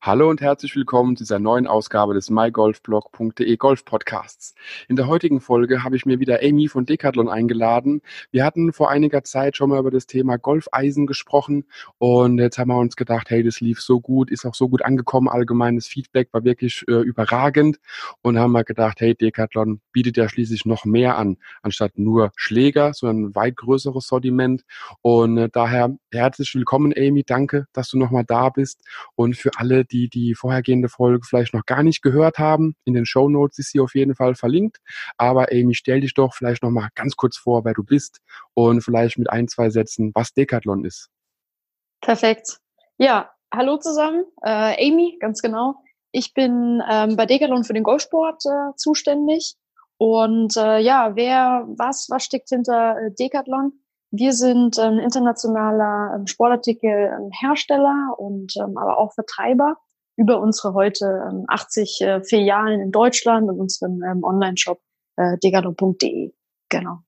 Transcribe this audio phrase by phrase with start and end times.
[0.00, 4.54] Hallo und herzlich willkommen zu dieser neuen Ausgabe des mygolfblog.de Golf Podcasts.
[4.86, 8.02] In der heutigen Folge habe ich mir wieder Amy von Decathlon eingeladen.
[8.30, 11.64] Wir hatten vor einiger Zeit schon mal über das Thema Golfeisen gesprochen
[11.98, 14.84] und jetzt haben wir uns gedacht, hey, das lief so gut, ist auch so gut
[14.84, 17.80] angekommen, allgemeines Feedback war wirklich äh, überragend
[18.22, 22.94] und haben wir gedacht, hey, Decathlon bietet ja schließlich noch mehr an, anstatt nur Schläger,
[22.94, 24.62] sondern ein weit größeres Sortiment
[25.02, 28.80] und äh, daher herzlich willkommen, Amy, danke, dass du nochmal da bist
[29.16, 33.06] und für alle, die die vorhergehende Folge vielleicht noch gar nicht gehört haben, in den
[33.06, 34.78] Show Notes ist sie auf jeden Fall verlinkt.
[35.16, 38.20] Aber Amy, stell dich doch vielleicht noch mal ganz kurz vor, wer du bist
[38.54, 41.10] und vielleicht mit ein, zwei Sätzen, was Decathlon ist.
[42.00, 42.58] Perfekt.
[42.96, 44.24] Ja, hallo zusammen.
[44.42, 45.76] Äh, Amy, ganz genau.
[46.10, 49.56] Ich bin ähm, bei Decathlon für den Golfsport äh, zuständig.
[49.98, 53.72] Und äh, ja, wer, was, was steckt hinter äh, Decathlon?
[54.10, 59.76] Wir sind ein internationaler ähm, Sportartikelhersteller und ähm, aber auch Vertreiber
[60.16, 64.80] über unsere heute 80 ähm, äh, Filialen in Deutschland und unseren ähm, Online-Shop
[65.16, 66.32] äh, degado.de.
[66.70, 66.98] Genau.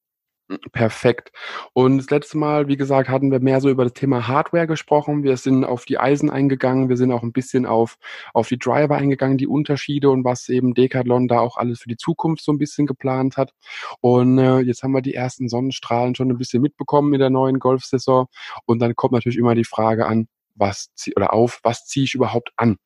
[0.72, 1.30] Perfekt.
[1.74, 5.22] Und das letzte Mal, wie gesagt, hatten wir mehr so über das Thema Hardware gesprochen.
[5.22, 6.88] Wir sind auf die Eisen eingegangen.
[6.88, 7.98] Wir sind auch ein bisschen auf,
[8.34, 11.96] auf die Driver eingegangen, die Unterschiede und was eben Decathlon da auch alles für die
[11.96, 13.52] Zukunft so ein bisschen geplant hat.
[14.00, 17.60] Und äh, jetzt haben wir die ersten Sonnenstrahlen schon ein bisschen mitbekommen in der neuen
[17.60, 18.26] Golfsaison.
[18.66, 20.26] Und dann kommt natürlich immer die Frage an,
[20.60, 22.76] was oder auf, was ziehe ich überhaupt an?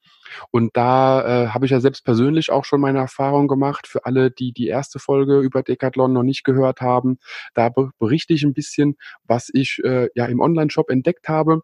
[0.51, 3.87] Und da äh, habe ich ja selbst persönlich auch schon meine Erfahrung gemacht.
[3.87, 7.19] Für alle, die die erste Folge über Decathlon noch nicht gehört haben,
[7.55, 11.61] da berichte ich ein bisschen, was ich äh, ja im Online-Shop entdeckt habe.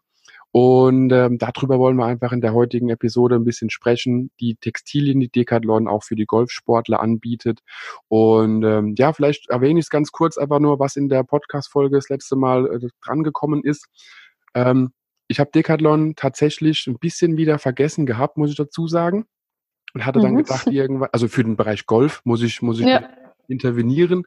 [0.53, 4.31] Und ähm, darüber wollen wir einfach in der heutigen Episode ein bisschen sprechen.
[4.41, 7.61] Die Textilien, die Decathlon auch für die Golfsportler anbietet.
[8.09, 11.95] Und ähm, ja, vielleicht erwähne ich es ganz kurz einfach nur, was in der Podcast-Folge
[11.95, 13.87] das letzte Mal äh, drangekommen ist.
[14.53, 14.91] Ähm,
[15.31, 19.25] ich habe Decathlon tatsächlich ein bisschen wieder vergessen gehabt, muss ich dazu sagen.
[19.93, 20.39] Und hatte dann mhm.
[20.39, 23.09] gedacht, irgendwann, also für den Bereich Golf muss ich, muss ich ja.
[23.47, 24.23] intervenieren.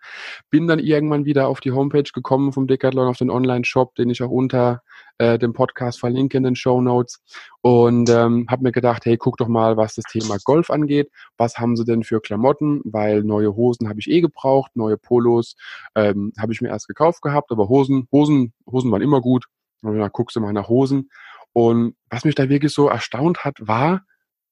[0.51, 4.23] Bin dann irgendwann wieder auf die Homepage gekommen vom Decathlon, auf den Online-Shop, den ich
[4.23, 4.83] auch unter
[5.19, 7.23] äh, dem Podcast verlinke in den Show Notes.
[7.61, 11.11] Und ähm, habe mir gedacht, hey, guck doch mal, was das Thema Golf angeht.
[11.37, 12.81] Was haben sie denn für Klamotten?
[12.84, 15.55] Weil neue Hosen habe ich eh gebraucht, neue Polos
[15.95, 19.47] ähm, habe ich mir erst gekauft gehabt, aber Hosen, Hosen, Hosen waren immer gut.
[19.83, 21.11] Und dann guckst du mal nach Hosen.
[21.53, 24.05] Und was mich da wirklich so erstaunt hat, war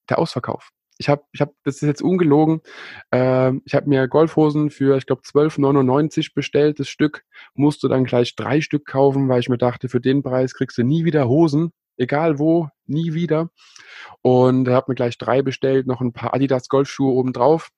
[0.09, 0.71] der Ausverkauf.
[0.99, 2.61] Ich habe, ich habe, das ist jetzt ungelogen.
[3.11, 6.79] Äh, ich habe mir Golfhosen für, ich glaube, 12,99 bestellt.
[6.79, 7.25] Das Stück
[7.55, 10.85] musste dann gleich drei Stück kaufen, weil ich mir dachte, für den Preis kriegst du
[10.85, 13.51] nie wieder Hosen, egal wo, nie wieder.
[14.21, 17.71] Und habe mir gleich drei bestellt, noch ein paar Adidas Golfschuhe obendrauf.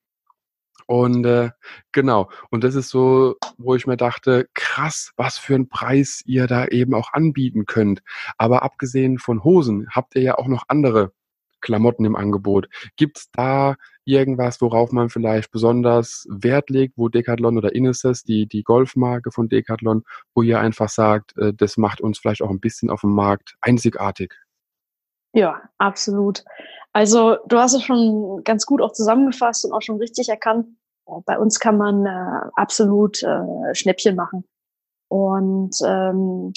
[0.86, 1.50] Und äh,
[1.92, 6.46] genau, und das ist so, wo ich mir dachte, krass, was für einen Preis ihr
[6.46, 8.02] da eben auch anbieten könnt.
[8.36, 11.12] Aber abgesehen von Hosen habt ihr ja auch noch andere
[11.64, 12.68] Klamotten im Angebot.
[12.96, 18.46] Gibt es da irgendwas, worauf man vielleicht besonders Wert legt, wo Decathlon oder Inesis, die,
[18.46, 22.60] die Golfmarke von Decathlon, wo ihr einfach sagt, äh, das macht uns vielleicht auch ein
[22.60, 24.34] bisschen auf dem Markt einzigartig?
[25.32, 26.44] Ja, absolut.
[26.94, 30.68] Also du hast es schon ganz gut auch zusammengefasst und auch schon richtig erkannt.
[31.06, 34.44] Äh, bei uns kann man äh, absolut äh, Schnäppchen machen.
[35.08, 36.52] Und ähm,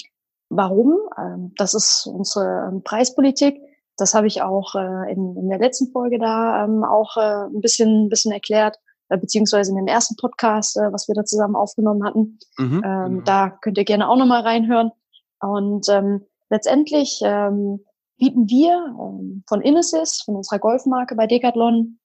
[0.48, 0.96] warum?
[1.18, 3.60] Ähm, das ist unsere ähm, Preispolitik.
[3.96, 7.60] Das habe ich auch äh, in, in der letzten Folge da ähm, auch äh, ein
[7.60, 8.76] bisschen, ein bisschen erklärt,
[9.08, 12.38] äh, beziehungsweise in dem ersten Podcast, äh, was wir da zusammen aufgenommen hatten.
[12.58, 13.24] Mhm, ähm, genau.
[13.24, 14.92] Da könnt ihr gerne auch nochmal reinhören.
[15.40, 17.80] Und ähm, letztendlich ähm,
[18.18, 21.98] bieten wir ähm, von Inesis, von unserer Golfmarke bei Decathlon,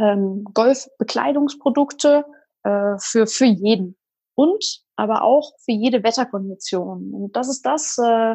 [0.00, 2.24] ähm, Golfbekleidungsprodukte
[2.64, 3.96] äh, für, für jeden
[4.34, 7.12] und aber auch für jede Wetterkondition.
[7.12, 8.32] Und das ist das, äh,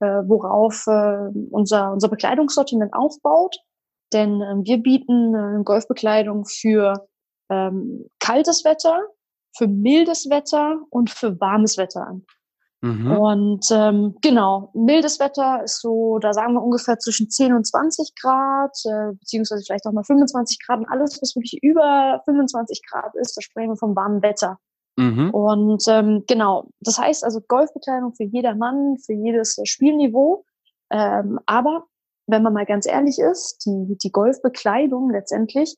[0.00, 0.86] äh, worauf
[1.50, 3.56] unser, unser Bekleidungssortiment aufbaut.
[4.12, 7.08] Denn äh, wir bieten Golfbekleidung für
[7.50, 9.02] ähm, kaltes Wetter,
[9.56, 12.24] für mildes Wetter und für warmes Wetter an.
[12.80, 13.10] Mhm.
[13.10, 18.14] Und ähm, genau, mildes Wetter ist so, da sagen wir ungefähr zwischen 10 und 20
[18.20, 20.78] Grad, äh, beziehungsweise vielleicht auch mal 25 Grad.
[20.78, 24.58] Und alles, was wirklich über 25 Grad ist, da sprechen wir vom warmen Wetter.
[24.96, 25.30] Mhm.
[25.30, 30.44] Und ähm, genau, das heißt also Golfbekleidung für jeder Mann, für jedes Spielniveau.
[30.90, 31.84] Ähm, aber
[32.26, 35.76] wenn man mal ganz ehrlich ist, die, die Golfbekleidung letztendlich,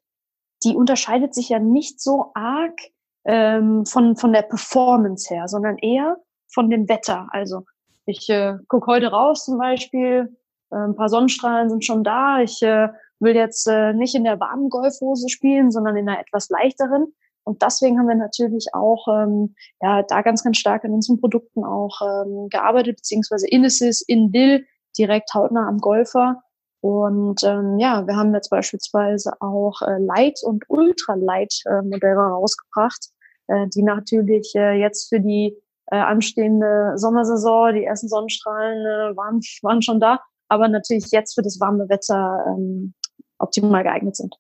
[0.65, 2.79] die unterscheidet sich ja nicht so arg
[3.25, 6.17] ähm, von, von der Performance her, sondern eher
[6.53, 7.29] von dem Wetter.
[7.31, 7.65] Also
[8.07, 10.37] ich äh, gucke heute raus zum Beispiel,
[10.71, 12.41] äh, ein paar Sonnenstrahlen sind schon da.
[12.41, 12.89] Ich äh,
[13.19, 17.13] will jetzt äh, nicht in der warmen Golfhose spielen, sondern in einer etwas leichteren.
[17.45, 21.65] Und deswegen haben wir natürlich auch ähm, ja da ganz, ganz stark an unseren Produkten
[21.65, 26.43] auch ähm, gearbeitet, beziehungsweise Innesis in Dill direkt hautnah am Golfer.
[26.81, 33.09] Und ähm, ja, wir haben jetzt beispielsweise auch äh, Light- und Ultralight-Modelle äh, rausgebracht,
[33.49, 35.57] äh, die natürlich äh, jetzt für die
[35.91, 41.43] äh, anstehende Sommersaison, die ersten Sonnenstrahlen äh, waren, waren schon da, aber natürlich jetzt für
[41.43, 42.95] das warme Wetter ähm,
[43.39, 44.37] optimal geeignet sind.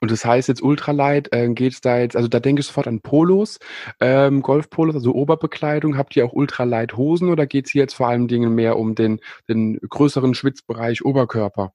[0.00, 2.86] Und das heißt jetzt Ultralight, äh, geht es da jetzt, also da denke ich sofort
[2.86, 3.58] an Polos,
[4.00, 5.98] ähm, Golfpolos, also Oberbekleidung.
[5.98, 9.20] Habt ihr auch Ultralight-Hosen oder geht es hier jetzt vor allen Dingen mehr um den,
[9.48, 11.72] den größeren Schwitzbereich Oberkörper?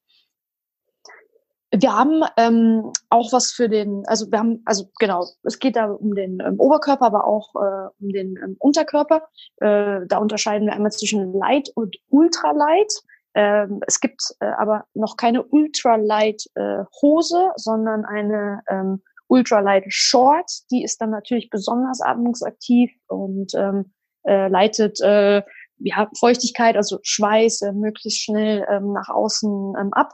[1.71, 5.91] Wir haben ähm, auch was für den, also wir haben, also genau, es geht da
[5.91, 9.27] um den ähm, Oberkörper, aber auch äh, um den ähm, Unterkörper.
[9.57, 12.91] Äh, da unterscheiden wir einmal zwischen Light und Ultralight.
[13.35, 20.51] Ähm, es gibt äh, aber noch keine Ultralight äh, Hose, sondern eine ähm, Ultralight Short.
[20.71, 23.93] Die ist dann natürlich besonders atmungsaktiv und ähm,
[24.23, 25.43] äh, leitet äh,
[25.77, 30.13] ja, Feuchtigkeit, also Schweiß, äh, möglichst schnell ähm, nach außen ähm, ab.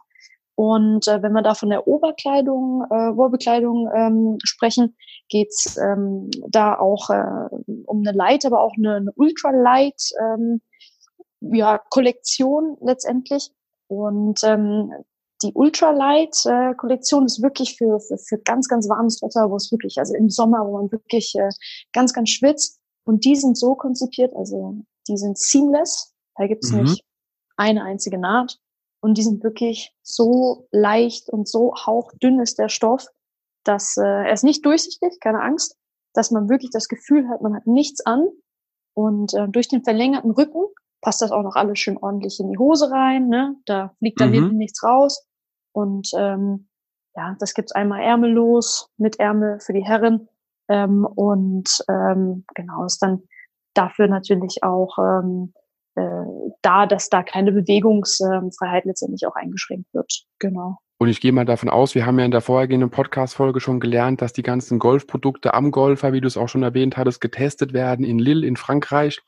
[0.55, 4.95] Und äh, wenn wir da von der Oberkleidung, äh, Oberbekleidung ähm, sprechen,
[5.27, 7.49] geht's ähm, da auch äh,
[7.85, 10.61] um eine Light, aber auch eine, eine Ultralight ähm,
[11.41, 13.51] ja, Kollektion letztendlich.
[13.87, 14.91] Und ähm,
[15.43, 19.97] die Ultralight-Kollektion äh, ist wirklich für, für, für ganz, ganz warmes Wetter, wo es wirklich,
[19.97, 21.49] also im Sommer, wo man wirklich äh,
[21.93, 22.79] ganz, ganz schwitzt.
[23.03, 26.13] Und die sind so konzipiert, also die sind seamless.
[26.37, 26.83] Da gibt's mhm.
[26.83, 27.03] nicht
[27.57, 28.57] eine einzige Naht.
[29.05, 33.05] Und die sind wirklich so leicht und so hauchdünn ist der Stoff,
[33.63, 35.77] dass äh, er ist nicht durchsichtig, keine Angst,
[36.15, 38.27] dass man wirklich das Gefühl hat, man hat nichts an.
[38.95, 40.63] Und äh, durch den verlängerten Rücken
[41.01, 43.27] passt das auch noch alles schön ordentlich in die Hose rein.
[43.27, 43.55] Ne?
[43.67, 44.57] Da fliegt dann mhm.
[44.57, 45.23] nichts raus.
[45.71, 46.67] Und ähm,
[47.15, 50.29] ja, das gibt's einmal ärmellos mit Ärmel für die Herren.
[50.67, 53.21] Ähm, und ähm, genau, ist dann
[53.75, 55.64] dafür natürlich auch ähm, äh,
[56.61, 60.23] da, dass da keine Bewegungsfreiheit letztendlich auch eingeschränkt wird.
[60.39, 60.77] Genau.
[60.97, 64.21] Und ich gehe mal davon aus, wir haben ja in der vorhergehenden Podcast-Folge schon gelernt,
[64.21, 68.05] dass die ganzen Golfprodukte am Golfer, wie du es auch schon erwähnt hattest, getestet werden
[68.05, 69.21] in Lille in Frankreich.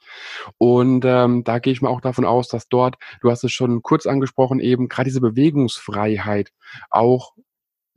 [0.58, 3.82] Und ähm, da gehe ich mal auch davon aus, dass dort, du hast es schon
[3.82, 6.54] kurz angesprochen, eben gerade diese Bewegungsfreiheit
[6.90, 7.34] auch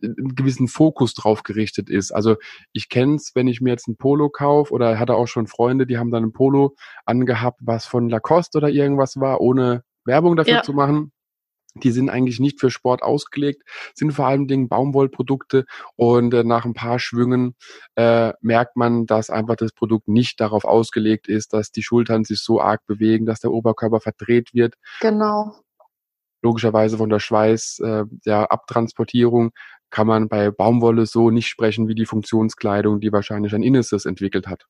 [0.03, 2.13] einen gewissen Fokus drauf gerichtet ist.
[2.13, 2.37] Also
[2.73, 5.87] ich kenne es, wenn ich mir jetzt ein Polo kaufe oder hatte auch schon Freunde,
[5.87, 6.75] die haben dann ein Polo
[7.05, 10.63] angehabt, was von Lacoste oder irgendwas war, ohne Werbung dafür ja.
[10.63, 11.13] zu machen.
[11.77, 13.63] Die sind eigentlich nicht für Sport ausgelegt,
[13.95, 17.55] sind vor allem Dingen Baumwollprodukte und äh, nach ein paar Schwüngen
[17.95, 22.41] äh, merkt man, dass einfach das Produkt nicht darauf ausgelegt ist, dass die Schultern sich
[22.41, 24.75] so arg bewegen, dass der Oberkörper verdreht wird.
[25.01, 25.55] Genau.
[26.43, 29.51] Logischerweise von der Schweiß, äh, der Abtransportierung
[29.91, 34.47] kann man bei Baumwolle so nicht sprechen wie die Funktionskleidung, die wahrscheinlich ein Inneses entwickelt
[34.47, 34.67] hat.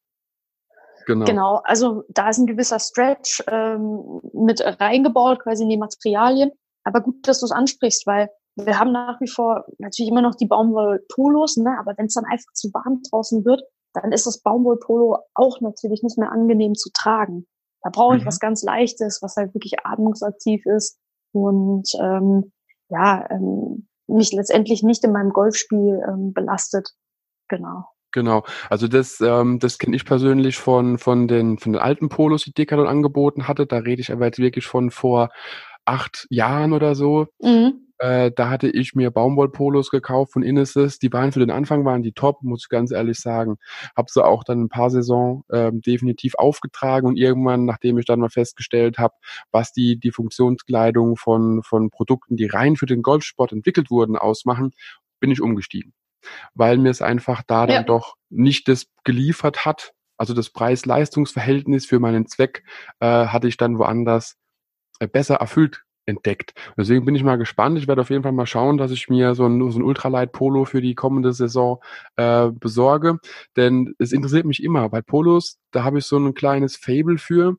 [1.06, 1.25] Genau.
[1.25, 6.50] genau, also da ist ein gewisser Stretch ähm, mit reingebaut, quasi in die Materialien.
[6.84, 10.34] Aber gut, dass du es ansprichst, weil wir haben nach wie vor natürlich immer noch
[10.34, 11.76] die Baumwollpolos, ne?
[11.78, 13.62] aber wenn es dann einfach zu warm draußen wird,
[13.94, 17.46] dann ist das Baumwollpolo auch natürlich nicht mehr angenehm zu tragen.
[17.82, 18.26] Da brauche ich mhm.
[18.26, 20.99] was ganz Leichtes, was halt wirklich atmungsaktiv ist
[21.32, 22.53] und ähm,
[22.88, 26.91] ja, ähm, mich letztendlich nicht in meinem Golfspiel ähm, belastet.
[27.49, 27.85] Genau.
[28.12, 32.43] Genau, also das, ähm, das kenne ich persönlich von, von, den, von den alten Polos,
[32.43, 33.67] die Decathlon angeboten hatte.
[33.67, 35.28] Da rede ich aber jetzt wirklich von vor
[35.85, 37.28] acht Jahren oder so.
[37.40, 37.89] Mhm.
[38.00, 40.99] Äh, da hatte ich mir Baumwollpolos gekauft von Inneses.
[40.99, 43.59] Die waren für den Anfang waren die top, muss ich ganz ehrlich sagen.
[43.95, 48.21] Hab sie auch dann ein paar Saison äh, definitiv aufgetragen und irgendwann, nachdem ich dann
[48.21, 49.14] mal festgestellt habe,
[49.52, 54.73] was die die Funktionskleidung von von Produkten, die rein für den Golfsport entwickelt wurden, ausmachen,
[55.21, 55.92] bin ich umgestiegen,
[56.54, 57.76] weil mir es einfach da ja.
[57.76, 59.92] dann doch nicht das geliefert hat.
[60.16, 62.64] Also das Preis-Leistungs-Verhältnis für meinen Zweck
[63.00, 64.37] äh, hatte ich dann woanders
[65.00, 66.52] äh, besser erfüllt entdeckt.
[66.76, 67.79] Deswegen bin ich mal gespannt.
[67.79, 70.33] Ich werde auf jeden Fall mal schauen, dass ich mir so ein, so ein Ultralight
[70.33, 71.81] Polo für die kommende Saison
[72.17, 73.19] äh, besorge.
[73.57, 74.88] Denn es interessiert mich immer.
[74.88, 77.57] Bei Polos, da habe ich so ein kleines Fable für.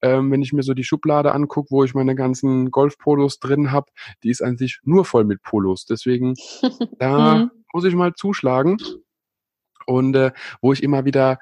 [0.00, 3.90] Ähm, wenn ich mir so die Schublade angucke, wo ich meine ganzen Golf-Polos drin habe,
[4.22, 5.84] die ist an sich nur voll mit Polos.
[5.84, 6.34] Deswegen,
[6.98, 7.50] da mhm.
[7.72, 8.78] muss ich mal zuschlagen.
[9.86, 11.38] Und äh, wo ich immer wieder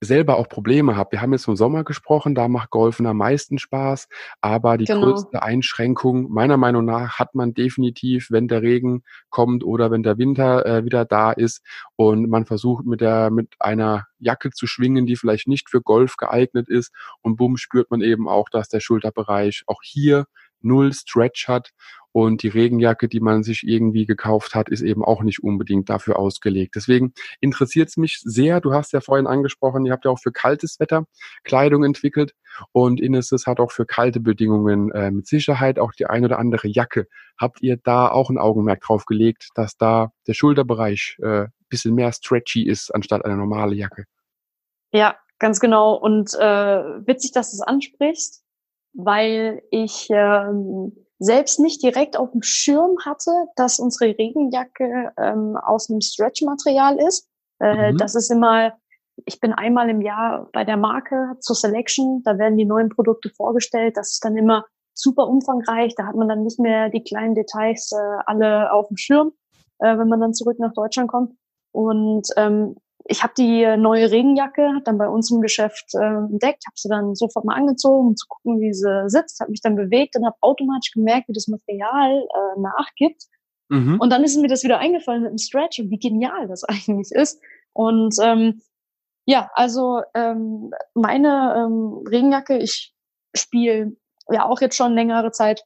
[0.00, 1.12] selber auch Probleme habe.
[1.12, 4.08] Wir haben jetzt vom Sommer gesprochen, da macht Golfen am meisten Spaß,
[4.40, 5.02] aber die genau.
[5.02, 10.16] größte Einschränkung meiner Meinung nach hat man definitiv, wenn der Regen kommt oder wenn der
[10.16, 11.62] Winter äh, wieder da ist
[11.96, 16.16] und man versucht mit der mit einer Jacke zu schwingen, die vielleicht nicht für Golf
[16.16, 20.24] geeignet ist und bumm spürt man eben auch, dass der Schulterbereich auch hier
[20.62, 21.70] null Stretch hat
[22.12, 26.18] und die Regenjacke, die man sich irgendwie gekauft hat, ist eben auch nicht unbedingt dafür
[26.18, 26.74] ausgelegt.
[26.74, 28.60] Deswegen interessiert es mich sehr.
[28.60, 31.04] Du hast ja vorhin angesprochen, ihr habt ja auch für kaltes Wetter
[31.44, 32.34] Kleidung entwickelt
[32.72, 36.68] und Inesis hat auch für kalte Bedingungen äh, mit Sicherheit auch die ein oder andere
[36.68, 37.06] Jacke.
[37.38, 42.12] Habt ihr da auch ein Augenmerk drauf gelegt, dass da der Schulterbereich äh, bisschen mehr
[42.12, 44.04] stretchy ist anstatt eine normale Jacke?
[44.92, 45.94] Ja, ganz genau.
[45.94, 48.39] Und äh, witzig, dass du es ansprichst,
[48.92, 55.90] weil ich ähm, selbst nicht direkt auf dem Schirm hatte, dass unsere Regenjacke ähm, aus
[55.90, 57.28] einem Stretch-Material ist.
[57.60, 57.98] Äh, mhm.
[57.98, 58.72] Das ist immer,
[59.26, 63.30] ich bin einmal im Jahr bei der Marke zur Selection, da werden die neuen Produkte
[63.30, 63.96] vorgestellt.
[63.96, 65.94] Das ist dann immer super umfangreich.
[65.94, 69.32] Da hat man dann nicht mehr die kleinen Details äh, alle auf dem Schirm,
[69.78, 71.34] äh, wenn man dann zurück nach Deutschland kommt.
[71.72, 72.76] Und ähm,
[73.10, 77.16] ich habe die neue Regenjacke dann bei uns im Geschäft äh, entdeckt, habe sie dann
[77.16, 80.36] sofort mal angezogen, um zu gucken, wie sie sitzt, habe mich dann bewegt und habe
[80.40, 83.24] automatisch gemerkt, wie das Material äh, nachgibt.
[83.68, 83.98] Mhm.
[84.00, 87.10] Und dann ist mir das wieder eingefallen mit dem Stretch und wie genial das eigentlich
[87.10, 87.42] ist.
[87.72, 88.62] Und ähm,
[89.26, 92.94] ja, also ähm, meine ähm, Regenjacke, ich
[93.34, 93.96] spiele
[94.30, 95.64] ja auch jetzt schon längere Zeit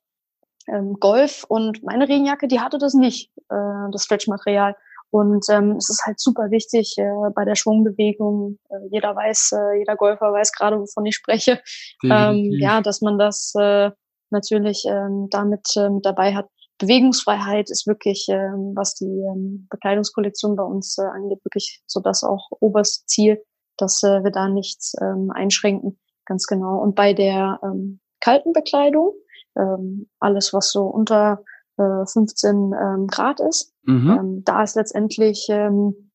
[0.66, 4.76] ähm, Golf und meine Regenjacke, die hatte das nicht, äh, das Stretchmaterial.
[5.14, 8.58] Und ähm, es ist halt super wichtig äh, bei der Schwungbewegung.
[8.68, 11.62] Äh, jeder weiß, äh, jeder Golfer weiß gerade, wovon ich spreche.
[12.02, 13.92] Ähm, ja, dass man das äh,
[14.30, 16.48] natürlich ähm, damit äh, mit dabei hat.
[16.78, 22.24] Bewegungsfreiheit ist wirklich, ähm, was die ähm, Bekleidungskollektion bei uns äh, angeht, wirklich so das
[22.24, 23.40] auch oberstes Ziel,
[23.76, 25.96] dass äh, wir da nichts ähm, einschränken.
[26.26, 26.82] Ganz genau.
[26.82, 29.12] Und bei der ähm, kalten Bekleidung,
[29.56, 31.44] ähm, alles was so unter
[31.76, 33.73] 15 äh, ähm, Grad ist.
[33.86, 34.10] Mhm.
[34.10, 36.10] Ähm, da ist letztendlich, ähm,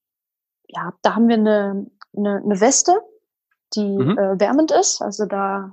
[0.68, 2.94] ja, da haben wir eine, eine, eine Weste,
[3.76, 4.18] die mhm.
[4.18, 5.02] äh, wärmend ist.
[5.02, 5.72] Also da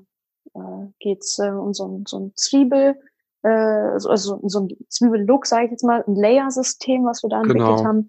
[0.55, 2.99] äh, geht's äh, um so, so ein Zwiebel,
[3.43, 7.43] äh, also, also so ein Zwiebellook, sage ich jetzt mal, ein Layer-System, was wir da
[7.43, 7.53] genau.
[7.53, 8.07] entwickelt haben.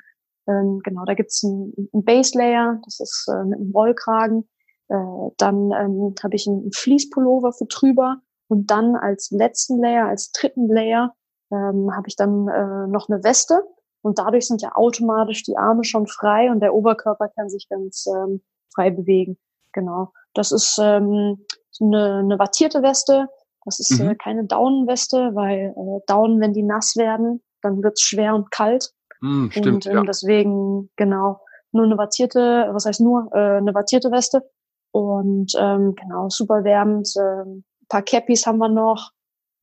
[0.48, 4.48] Ähm, genau, da gibt's ein, ein Base-Layer, das ist äh, mit einem Rollkragen.
[4.89, 4.96] Äh,
[5.38, 8.17] dann ähm, habe ich einen Fleece-Pullover für drüber
[8.48, 11.13] und dann als letzten Layer, als dritten Layer
[11.51, 13.62] ähm, habe ich dann äh, noch eine Weste
[14.01, 18.06] und dadurch sind ja automatisch die Arme schon frei und der Oberkörper kann sich ganz
[18.08, 18.42] ähm,
[18.74, 19.38] frei bewegen.
[19.74, 20.13] Genau.
[20.34, 21.46] Das ist ähm,
[21.82, 23.27] eine, eine wattierte Weste.
[23.66, 24.10] Das ist äh, mhm.
[24.12, 28.94] äh, keine Daunenweste, weil äh, Daunen, wenn die nass werden, dann wird's schwer und kalt.
[29.22, 30.04] Mhm, stimmt, und ähm, ja.
[30.04, 34.50] deswegen, genau, nur eine wattierte, was heißt nur, äh, eine wattierte Weste.
[34.92, 37.10] Und ähm, genau, super wärmend.
[37.16, 39.12] Äh, ein paar Cappies haben wir noch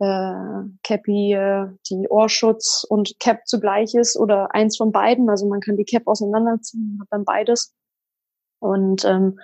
[0.01, 5.29] äh, Cappy äh, die Ohrschutz und Cap zugleich ist oder eins von beiden.
[5.31, 7.75] Also man kann die Cap auseinanderziehen, hat dann beides.
[8.61, 9.39] Und ähm,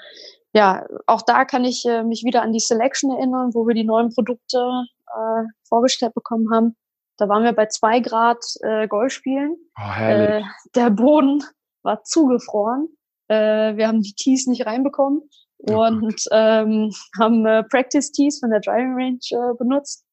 [0.52, 3.84] ja, auch da kann ich äh, mich wieder an die Selection erinnern, wo wir die
[3.84, 4.58] neuen Produkte
[5.06, 6.76] äh, vorgestellt bekommen haben.
[7.16, 9.56] Da waren wir bei zwei Grad äh, Golf spielen.
[9.78, 10.42] Oh, äh,
[10.74, 11.44] der Boden
[11.82, 12.88] war zugefroren.
[13.28, 15.22] Äh, wir haben die Tees nicht reinbekommen
[15.68, 20.04] oh und ähm, haben äh, Practice Tees von der Driving Range äh, benutzt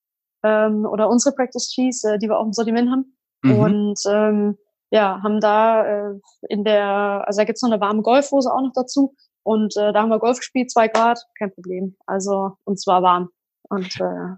[0.44, 3.18] ähm, oder unsere Practice Cheese, äh, die wir auch im Sortiment haben.
[3.44, 3.60] Mhm.
[3.60, 4.58] Und ähm,
[4.90, 8.74] ja, haben da äh, in der, also da gibt's noch eine warme Golfhose auch noch
[8.74, 9.16] dazu.
[9.44, 11.96] Und äh, da haben wir Golf gespielt, zwei Grad, kein Problem.
[12.06, 13.30] Also, und zwar warm.
[13.70, 14.36] Und äh,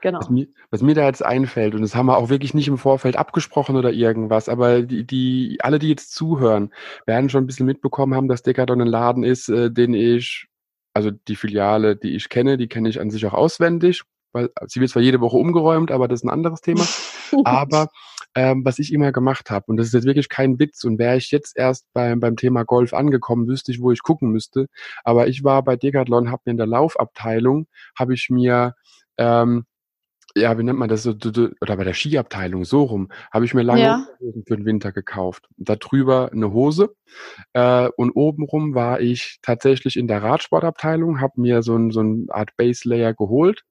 [0.00, 0.20] Genau.
[0.20, 2.78] Was mir, was mir, da jetzt einfällt, und das haben wir auch wirklich nicht im
[2.78, 6.72] Vorfeld abgesprochen oder irgendwas, aber die, die, alle, die jetzt zuhören,
[7.04, 10.46] werden schon ein bisschen mitbekommen haben, dass Decathlon ein Laden ist, äh, den ich,
[10.94, 14.80] also die Filiale, die ich kenne, die kenne ich an sich auch auswendig weil sie
[14.80, 16.84] wird zwar jede Woche umgeräumt, aber das ist ein anderes Thema.
[17.44, 17.88] aber
[18.34, 21.16] ähm, was ich immer gemacht habe, und das ist jetzt wirklich kein Witz, und wäre
[21.16, 24.68] ich jetzt erst beim, beim Thema Golf angekommen, wüsste ich, wo ich gucken müsste.
[25.04, 27.66] Aber ich war bei Decathlon, habe mir in der Laufabteilung,
[27.96, 28.74] habe ich mir
[29.16, 29.64] ähm,
[30.36, 33.82] ja, wie nennt man das oder bei der Skiabteilung, so rum, habe ich mir lange
[33.82, 34.06] ja.
[34.20, 35.48] Hosen für den Winter gekauft.
[35.56, 36.94] Da drüber eine Hose
[37.52, 42.26] äh, und obenrum war ich tatsächlich in der Radsportabteilung, habe mir so, ein, so eine
[42.28, 43.64] Art Base Layer geholt,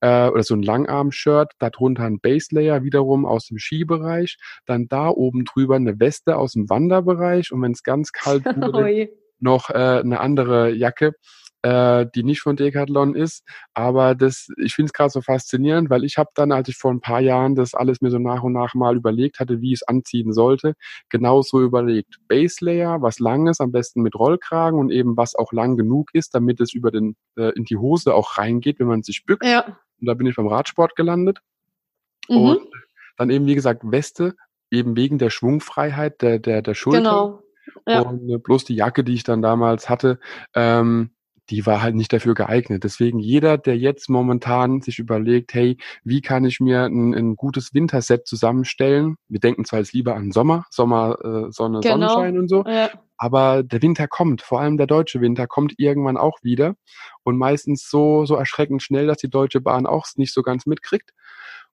[0.00, 5.44] äh, oder so ein Langarm-Shirt, darunter ein Base-Layer wiederum aus dem Skibereich, dann da oben
[5.44, 7.52] drüber eine Weste aus dem Wanderbereich.
[7.52, 11.12] Und wenn es ganz kalt wurde, noch äh, eine andere Jacke
[11.62, 13.44] äh, die nicht von Decathlon ist.
[13.74, 16.90] Aber das, ich finde es gerade so faszinierend, weil ich habe dann, als ich vor
[16.90, 19.80] ein paar Jahren das alles mir so nach und nach mal überlegt hatte, wie ich
[19.80, 20.74] es anziehen sollte,
[21.08, 22.18] genauso überlegt.
[22.28, 26.10] Base Layer, was lang ist, am besten mit Rollkragen und eben was auch lang genug
[26.14, 29.44] ist, damit es über den äh, in die Hose auch reingeht, wenn man sich bückt.
[29.44, 29.78] Ja.
[30.00, 31.40] Und da bin ich beim Radsport gelandet.
[32.28, 32.36] Mhm.
[32.36, 32.60] Und
[33.16, 34.34] dann eben, wie gesagt, Weste,
[34.70, 36.98] eben wegen der Schwungfreiheit der, der, der Schulter.
[36.98, 37.42] Genau.
[37.86, 38.00] Ja.
[38.00, 40.18] Und äh, bloß die Jacke, die ich dann damals hatte,
[40.54, 41.10] ähm,
[41.50, 42.84] die war halt nicht dafür geeignet.
[42.84, 47.74] Deswegen jeder, der jetzt momentan sich überlegt, hey, wie kann ich mir ein, ein gutes
[47.74, 49.16] Winterset zusammenstellen?
[49.28, 52.08] Wir denken zwar jetzt lieber an Sommer, Sommer, äh, Sonne, genau.
[52.08, 52.90] Sonnenschein und so, ja.
[53.16, 56.74] aber der Winter kommt, vor allem der deutsche Winter kommt irgendwann auch wieder
[57.24, 61.10] und meistens so, so erschreckend schnell, dass die Deutsche Bahn auch nicht so ganz mitkriegt.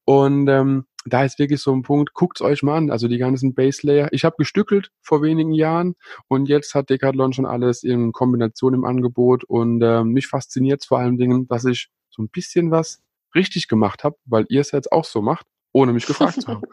[0.06, 2.92] Und ähm, da ist wirklich so ein Punkt, guckt's euch mal an.
[2.92, 4.10] Also die ganzen Base Layer.
[4.12, 5.96] Ich habe gestückelt vor wenigen Jahren
[6.28, 11.00] und jetzt hat Decathlon schon alles in Kombination im Angebot und äh, mich fasziniert vor
[11.00, 13.02] allen Dingen, dass ich so ein bisschen was
[13.36, 16.62] richtig gemacht habe, weil ihr es jetzt auch so macht, ohne mich gefragt zu haben.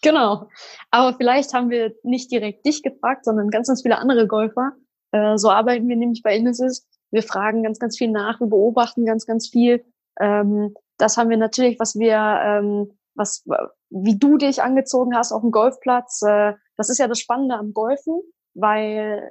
[0.00, 0.48] Genau.
[0.92, 4.74] Aber vielleicht haben wir nicht direkt dich gefragt, sondern ganz, ganz viele andere Golfer.
[5.10, 6.86] Äh, so arbeiten wir nämlich bei Innesis.
[7.10, 9.84] Wir fragen ganz, ganz viel nach, wir beobachten ganz, ganz viel.
[10.20, 13.44] Ähm, das haben wir natürlich, was wir, ähm, was,
[13.90, 16.22] wie du dich angezogen hast auf dem Golfplatz.
[16.22, 18.20] Äh, das ist ja das Spannende am Golfen,
[18.54, 19.30] weil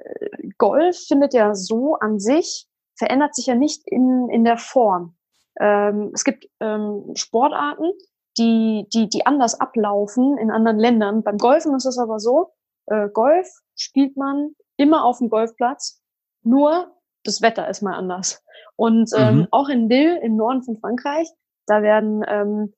[0.58, 5.16] Golf findet ja so an sich, verändert sich ja nicht in, in der Form.
[5.58, 7.92] Ähm, es gibt ähm, Sportarten,
[8.36, 11.22] die, die, die anders ablaufen in anderen Ländern.
[11.22, 12.52] Beim Golfen ist es aber so,
[12.86, 16.00] äh, Golf spielt man immer auf dem Golfplatz,
[16.42, 16.92] nur
[17.24, 18.44] das Wetter ist mal anders.
[18.76, 19.48] Und ähm, mhm.
[19.50, 21.28] auch in Lille im Norden von Frankreich
[21.68, 22.72] da werden ähm,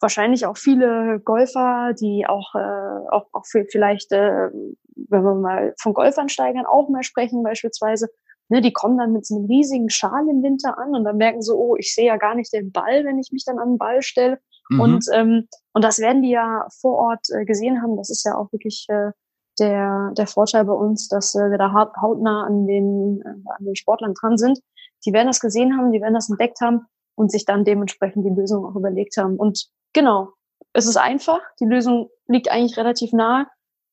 [0.00, 4.50] wahrscheinlich auch viele Golfer, die auch, äh, auch, auch vielleicht, äh,
[4.94, 8.08] wenn wir mal von Golfansteigern auch mal sprechen beispielsweise,
[8.48, 11.42] ne, die kommen dann mit so einem riesigen Schal im Winter an und dann merken
[11.42, 13.78] so, oh, ich sehe ja gar nicht den Ball, wenn ich mich dann an den
[13.78, 14.38] Ball stelle.
[14.70, 14.80] Mhm.
[14.80, 17.96] Und, ähm, und das werden die ja vor Ort äh, gesehen haben.
[17.96, 19.12] Das ist ja auch wirklich äh,
[19.58, 23.76] der, der Vorteil bei uns, dass äh, wir da hautnah an den, äh, an den
[23.76, 24.60] Sportlern dran sind.
[25.04, 28.30] Die werden das gesehen haben, die werden das entdeckt haben und sich dann dementsprechend die
[28.30, 29.36] Lösung auch überlegt haben.
[29.36, 30.32] Und genau,
[30.72, 33.46] es ist einfach, die Lösung liegt eigentlich relativ nahe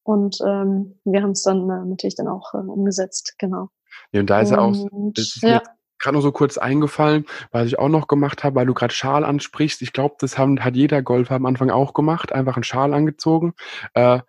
[0.04, 3.70] und ähm, wir haben es dann äh, natürlich dann auch äh, umgesetzt, genau.
[4.12, 4.75] Ja, und da ist ja auch,
[5.14, 5.64] das ist ja.
[6.00, 9.24] gerade nur so kurz eingefallen, was ich auch noch gemacht habe, weil du gerade Schal
[9.24, 9.82] ansprichst.
[9.82, 13.54] Ich glaube, das haben, hat jeder Golfer am Anfang auch gemacht, einfach einen Schal angezogen.
[13.94, 14.20] Äh,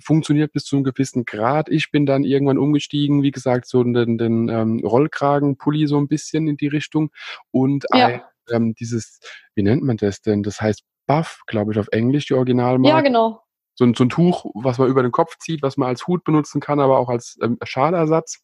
[0.00, 1.68] funktioniert bis zu einem gewissen Grad.
[1.70, 6.48] Ich bin dann irgendwann umgestiegen, wie gesagt, so den, den ähm, Rollkragenpulli so ein bisschen
[6.48, 7.10] in die Richtung
[7.52, 8.06] und ja.
[8.06, 9.20] ein ähm, dieses,
[9.54, 10.42] wie nennt man das denn?
[10.42, 12.96] Das heißt Buff, glaube ich, auf Englisch, die Originalmarke.
[12.96, 13.42] Ja, genau.
[13.74, 16.24] So ein, so ein Tuch, was man über den Kopf zieht, was man als Hut
[16.24, 18.42] benutzen kann, aber auch als ähm, Schalersatz.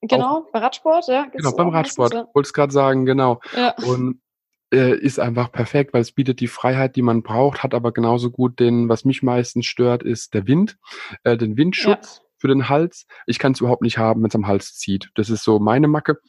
[0.00, 1.26] Genau, auch, bei Radsport, ja.
[1.26, 2.28] Genau, beim Radsport, ja.
[2.34, 3.40] wollte es gerade sagen, genau.
[3.56, 3.74] Ja.
[3.84, 4.20] Und
[4.72, 8.30] äh, ist einfach perfekt, weil es bietet die Freiheit, die man braucht, hat aber genauso
[8.30, 10.76] gut den, was mich meistens stört, ist der Wind,
[11.24, 12.18] äh, den Windschutz.
[12.18, 12.24] Ja.
[12.40, 13.06] Für den Hals.
[13.26, 15.10] Ich kann es überhaupt nicht haben, wenn es am Hals zieht.
[15.16, 16.20] Das ist so meine Macke.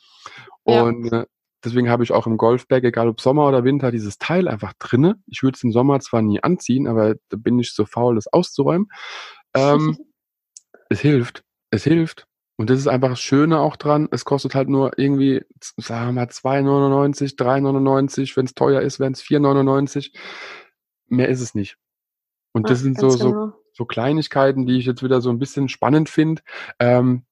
[0.63, 1.21] Und ja.
[1.21, 1.25] äh,
[1.63, 5.21] Deswegen habe ich auch im Golfbag, egal ob Sommer oder Winter, dieses Teil einfach drinne.
[5.27, 8.27] Ich würde es im Sommer zwar nie anziehen, aber da bin ich so faul, das
[8.27, 8.87] auszuräumen.
[9.53, 9.97] Ähm,
[10.89, 11.43] es hilft.
[11.69, 12.25] Es hilft.
[12.57, 14.09] Und das ist einfach das Schöne auch dran.
[14.11, 15.45] Es kostet halt nur irgendwie,
[15.77, 18.35] sagen wir mal, 2,99, 3,99.
[18.35, 20.13] Wenn es teuer ist, wären es 4,99.
[21.07, 21.77] Mehr ist es nicht.
[22.51, 23.53] Und ja, das sind so, so, genau.
[23.73, 26.41] so Kleinigkeiten, die ich jetzt wieder so ein bisschen spannend finde,
[26.79, 27.23] ähm,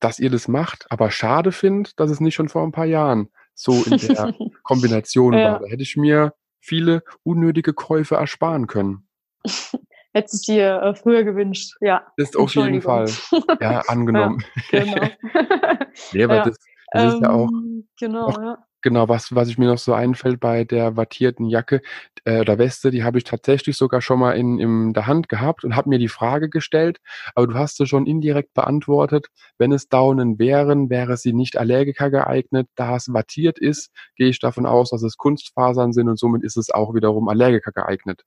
[0.00, 3.28] dass ihr das macht, aber schade finde, dass es nicht schon vor ein paar Jahren
[3.54, 5.52] so in der Kombination ja.
[5.52, 5.60] war.
[5.60, 9.08] Da hätte ich mir viele unnötige Käufe ersparen können.
[10.14, 12.06] Hättest es dir äh, früher gewünscht, ja.
[12.16, 13.10] Ist auf jeden Fall.
[13.60, 14.44] Ja, angenommen.
[14.70, 15.08] ja, genau.
[16.12, 16.44] nee, aber ja.
[16.44, 16.58] das,
[16.92, 18.66] das ähm, ist ja auch, ähm, genau, auch ja.
[18.82, 21.82] Genau, was, was ich mir noch so einfällt bei der wattierten Jacke
[22.24, 25.62] äh, oder Weste, die habe ich tatsächlich sogar schon mal in, in der Hand gehabt
[25.64, 27.00] und habe mir die Frage gestellt,
[27.36, 29.28] aber du hast sie schon indirekt beantwortet.
[29.56, 32.68] Wenn es Daunen wären, wäre sie nicht Allergiker geeignet.
[32.74, 36.56] Da es wattiert ist, gehe ich davon aus, dass es Kunstfasern sind und somit ist
[36.56, 38.24] es auch wiederum Allergiker geeignet.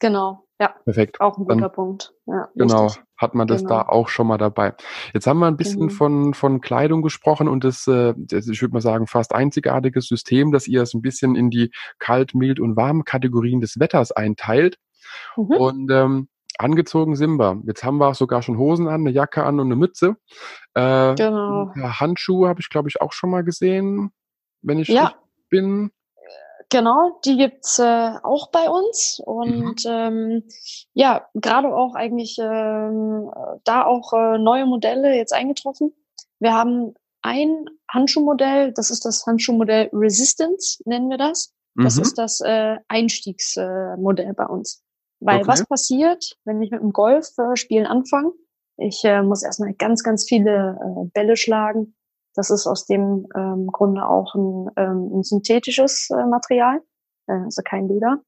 [0.00, 0.74] Genau, ja.
[0.84, 1.20] Perfekt.
[1.20, 2.12] Auch ein guter Dann, Punkt.
[2.26, 3.02] Ja, genau, richtig.
[3.16, 3.74] hat man das genau.
[3.74, 4.74] da auch schon mal dabei.
[5.12, 5.90] Jetzt haben wir ein bisschen mhm.
[5.90, 10.52] von, von Kleidung gesprochen und das, äh, das ich würde mal sagen, fast einzigartiges System,
[10.52, 14.78] dass ihr es ein bisschen in die kalt, mild und warm Kategorien des Wetters einteilt.
[15.36, 15.44] Mhm.
[15.44, 16.28] Und ähm,
[16.58, 17.60] angezogen sind wir.
[17.66, 20.16] Jetzt haben wir auch sogar schon Hosen an, eine Jacke an und eine Mütze.
[20.74, 21.72] Äh, genau.
[21.74, 24.10] Handschuhe habe ich, glaube ich, auch schon mal gesehen,
[24.62, 25.14] wenn ich ja.
[25.48, 25.90] bin.
[26.70, 29.90] Genau, die gibt's äh, auch bei uns und mhm.
[29.90, 30.42] ähm,
[30.92, 33.30] ja, gerade auch eigentlich ähm,
[33.64, 35.92] da auch äh, neue Modelle jetzt eingetroffen.
[36.40, 41.54] Wir haben ein Handschuhmodell, das ist das Handschuhmodell Resistance, nennen wir das.
[41.76, 42.02] Das mhm.
[42.02, 44.82] ist das äh, Einstiegsmodell äh, bei uns.
[45.20, 45.48] Weil okay.
[45.48, 48.32] was passiert, wenn ich mit dem Golfspielen anfange?
[48.76, 51.94] Ich äh, muss erstmal ganz, ganz viele äh, Bälle schlagen.
[52.34, 56.80] Das ist aus dem ähm, Grunde auch ein, ähm, ein synthetisches äh, Material,
[57.28, 58.20] äh, also kein Leder.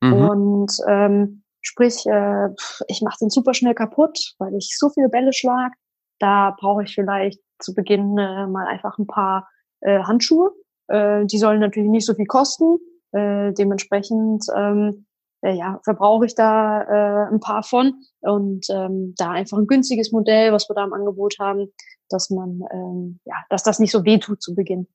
[0.00, 0.12] Mhm.
[0.12, 2.48] Und ähm, sprich, äh,
[2.88, 5.72] ich mache den super schnell kaputt, weil ich so viele Bälle schlag.
[6.18, 9.48] Da brauche ich vielleicht zu Beginn äh, mal einfach ein paar
[9.80, 10.52] äh, Handschuhe.
[10.88, 12.78] Äh, die sollen natürlich nicht so viel kosten.
[13.12, 15.06] Äh, dementsprechend ähm,
[15.44, 20.10] äh, ja, verbrauche ich da äh, ein paar von und ähm, da einfach ein günstiges
[20.10, 21.70] Modell, was wir da im Angebot haben,
[22.08, 24.88] dass man ähm, ja, dass das nicht so weh tut zu Beginn.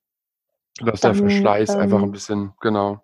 [0.84, 3.00] Dass der Verschleiß ähm, einfach ein bisschen, genau.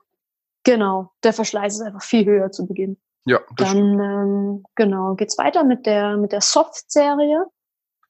[0.64, 2.98] Genau, der Verschleiß ist einfach viel höher zu Beginn.
[3.26, 7.46] Ja, das Dann ähm, genau geht's weiter mit der mit der Soft-Serie.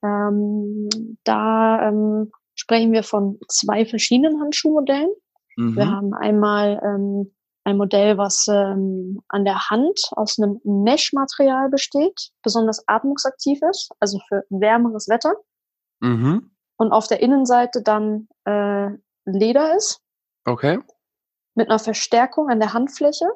[0.02, 0.88] Ähm,
[1.24, 5.10] da ähm, sprechen wir von zwei verschiedenen Handschuhmodellen.
[5.56, 5.76] Mhm.
[5.76, 7.35] Wir haben einmal ähm,
[7.66, 14.20] ein Modell, was ähm, an der Hand aus einem Mesh-Material besteht, besonders atmungsaktiv ist, also
[14.28, 15.34] für wärmeres Wetter.
[15.98, 16.52] Mhm.
[16.76, 18.90] Und auf der Innenseite dann äh,
[19.24, 20.00] Leder ist.
[20.44, 20.78] Okay.
[21.56, 23.26] Mit einer Verstärkung an der Handfläche.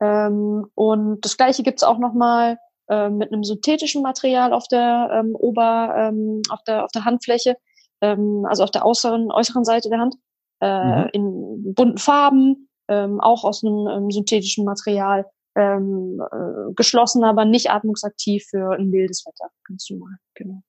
[0.00, 2.58] Ähm, und das gleiche gibt's auch nochmal
[2.88, 7.56] äh, mit einem synthetischen Material auf der ähm, Ober, ähm, auf der, auf der Handfläche,
[8.02, 10.16] ähm, also auf der äußeren, äußeren Seite der Hand,
[10.60, 11.08] äh, mhm.
[11.12, 15.24] in bunten Farben, ähm, auch aus einem ähm, synthetischen Material,
[15.56, 20.62] ähm, äh, geschlossen, aber nicht atmungsaktiv für ein mildes Wetter, ganz normal, genau.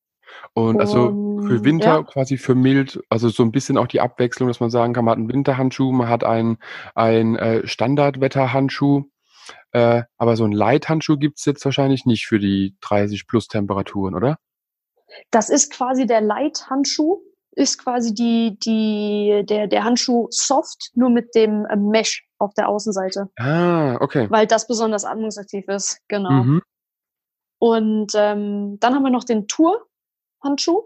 [0.54, 1.10] Und also
[1.46, 2.04] für Winter ja.
[2.04, 5.12] quasi für mild, also so ein bisschen auch die Abwechslung, dass man sagen kann, man
[5.12, 6.58] hat einen Winterhandschuh, man hat einen,
[6.96, 9.04] einen äh, Standardwetterhandschuh,
[9.74, 14.38] äh, aber so einen Light-Handschuh gibt's jetzt wahrscheinlich nicht für die 30 plus Temperaturen, oder?
[15.32, 17.22] Das ist quasi der Light-Handschuh
[17.54, 22.70] ist quasi die, die, der, der Handschuh soft, nur mit dem äh, Mesh auf der
[22.70, 23.30] Außenseite.
[23.38, 24.28] Ah, okay.
[24.30, 26.44] Weil das besonders atmungsaktiv ist, genau.
[26.44, 26.62] Mhm.
[27.60, 30.82] Und ähm, dann haben wir noch den Tour-Handschuh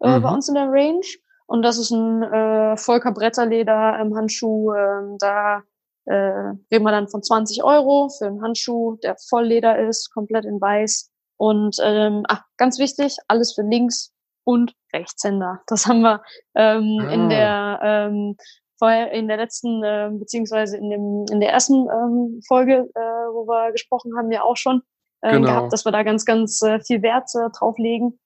[0.00, 0.22] äh, mhm.
[0.22, 1.06] bei uns in der Range.
[1.46, 4.72] Und das ist ein äh, Volker Bretterleder ähm, Handschuh.
[4.72, 5.62] Äh, da
[6.04, 10.60] äh, reden wir dann von 20 Euro für einen Handschuh, der Vollleder ist, komplett in
[10.60, 11.10] weiß.
[11.36, 14.12] Und ähm, ach, ganz wichtig, alles für links
[14.44, 15.60] und Rechtshänder.
[15.66, 16.22] Das haben wir
[16.54, 17.12] ähm, ah.
[17.12, 18.36] in der ähm,
[18.78, 23.00] vorher in der letzten äh, beziehungsweise in dem in der ersten ähm, Folge, äh,
[23.32, 24.82] wo wir gesprochen haben, ja auch schon
[25.20, 25.46] äh, genau.
[25.48, 28.18] gehabt, dass wir da ganz ganz äh, viel Wert äh, drauf legen,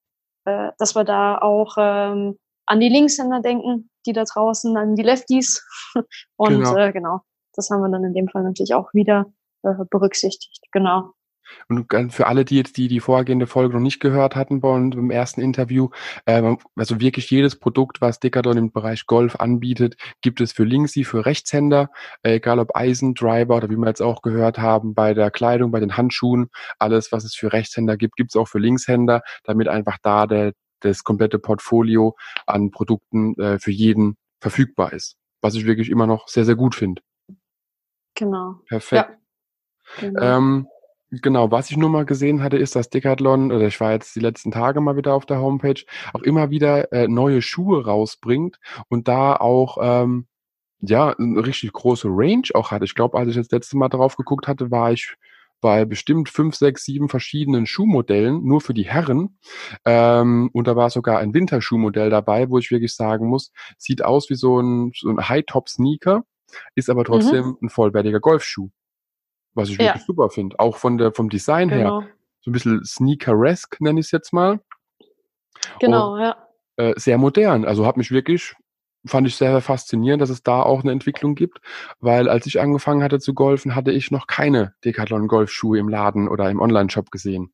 [0.45, 5.03] äh, dass wir da auch ähm, an die Linkshänder denken, die da draußen, an die
[5.03, 5.63] Lefties
[6.37, 6.77] und genau.
[6.77, 7.21] Äh, genau,
[7.53, 9.27] das haben wir dann in dem Fall natürlich auch wieder
[9.63, 10.61] äh, berücksichtigt.
[10.73, 11.11] Genau.
[11.69, 14.95] Und für alle, die jetzt die, die vorhergehende Folge noch nicht gehört hatten bei uns
[14.95, 15.91] im ersten Interview,
[16.27, 21.05] äh, also wirklich jedes Produkt, was Decathlon im Bereich Golf anbietet, gibt es für Linksy,
[21.05, 21.91] für Rechtshänder,
[22.23, 25.71] äh, egal ob Eisen, Driver oder wie wir jetzt auch gehört haben, bei der Kleidung,
[25.71, 29.69] bei den Handschuhen, alles, was es für Rechtshänder gibt, gibt es auch für Linkshänder, damit
[29.69, 35.17] einfach da der, das komplette Portfolio an Produkten äh, für jeden verfügbar ist.
[35.41, 37.03] Was ich wirklich immer noch sehr, sehr gut finde.
[38.15, 38.61] Genau.
[38.69, 39.11] Perfekt.
[39.11, 39.17] Ja.
[40.01, 40.23] Genau.
[40.23, 40.69] Ähm,
[41.23, 44.21] Genau, was ich nur mal gesehen hatte, ist, dass Decathlon, oder ich war jetzt die
[44.21, 49.09] letzten Tage mal wieder auf der Homepage, auch immer wieder äh, neue Schuhe rausbringt und
[49.09, 50.27] da auch ähm,
[50.81, 52.83] ja eine richtig große Range auch hat.
[52.83, 55.17] Ich glaube, als ich das letzte Mal drauf geguckt hatte, war ich
[55.61, 59.39] bei bestimmt fünf, sechs, sieben verschiedenen Schuhmodellen, nur für die Herren.
[59.87, 64.29] Ähm, und da war sogar ein Winterschuhmodell dabei, wo ich wirklich sagen muss, sieht aus
[64.29, 66.25] wie so ein, so ein High-Top-Sneaker,
[66.75, 67.05] ist aber mhm.
[67.07, 67.57] trotzdem mhm.
[67.63, 68.69] ein vollwertiger Golfschuh.
[69.55, 70.07] Was ich wirklich ja.
[70.07, 70.59] super finde.
[70.59, 72.03] Auch von der, vom Design genau.
[72.03, 72.09] her.
[72.41, 74.61] So ein bisschen sneakeresque, nenne ich es jetzt mal.
[75.81, 76.37] Genau, Und, ja.
[76.77, 77.65] Äh, sehr modern.
[77.65, 78.55] Also hat mich wirklich,
[79.07, 81.61] fand ich sehr, sehr faszinierend, dass es da auch eine Entwicklung gibt.
[82.01, 86.29] Weil als ich angefangen hatte zu golfen, hatte ich noch keine Decathlon Golfschuhe im Laden
[86.29, 87.53] oder im Online-Shop gesehen.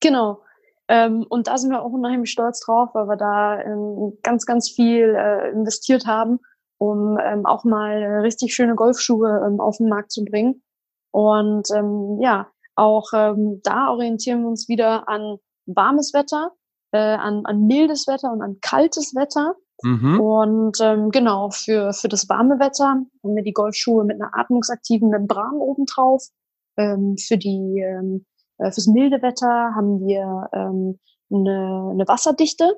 [0.00, 0.42] Genau.
[0.88, 4.70] Ähm, und da sind wir auch unheimlich stolz drauf, weil wir da ähm, ganz, ganz
[4.70, 6.40] viel äh, investiert haben,
[6.78, 10.62] um ähm, auch mal richtig schöne Golfschuhe ähm, auf den Markt zu bringen.
[11.10, 16.52] Und ähm, ja, auch ähm, da orientieren wir uns wieder an warmes Wetter,
[16.92, 19.54] äh, an, an mildes Wetter und an kaltes Wetter.
[19.82, 20.20] Mhm.
[20.20, 25.08] Und ähm, genau, für, für das warme Wetter haben wir die Golfschuhe mit einer atmungsaktiven
[25.08, 26.24] Membran obendrauf.
[26.76, 28.26] Ähm, für die ähm,
[28.60, 30.98] äh, fürs milde Wetter haben wir ähm,
[31.32, 32.72] eine, eine Wasserdichte,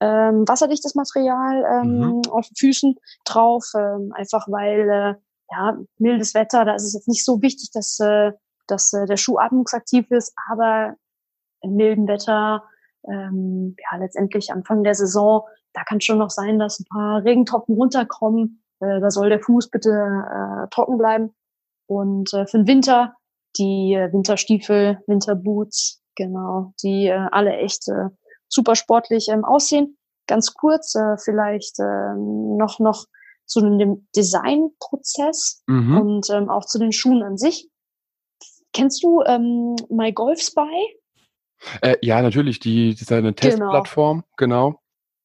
[0.00, 2.22] ähm, wasserdichtes Material ähm, mhm.
[2.30, 2.94] auf den Füßen
[3.24, 5.14] drauf, ähm, einfach weil äh,
[5.50, 8.32] ja, mildes Wetter, da ist es jetzt nicht so wichtig, dass, äh,
[8.66, 10.94] dass äh, der Schuh atmungsaktiv ist, aber
[11.62, 12.64] im milden Wetter,
[13.08, 17.74] ähm, ja, letztendlich Anfang der Saison, da kann schon noch sein, dass ein paar Regentropfen
[17.74, 18.62] runterkommen.
[18.80, 21.34] Äh, da soll der Fuß bitte äh, trocken bleiben.
[21.86, 23.14] Und äh, für den Winter
[23.56, 28.08] die äh, Winterstiefel, Winterboots, genau, die äh, alle echt äh,
[28.48, 29.96] super sportlich ähm, aussehen.
[30.26, 33.06] Ganz kurz, äh, vielleicht äh, noch, noch
[33.48, 35.98] zu dem Designprozess mhm.
[35.98, 37.68] und ähm, auch zu den Schuhen an sich.
[38.72, 40.98] Kennst du ähm, My Golf Spy?
[41.80, 43.34] Äh, ja, natürlich, die, die ist eine genau.
[43.34, 44.80] Testplattform, genau.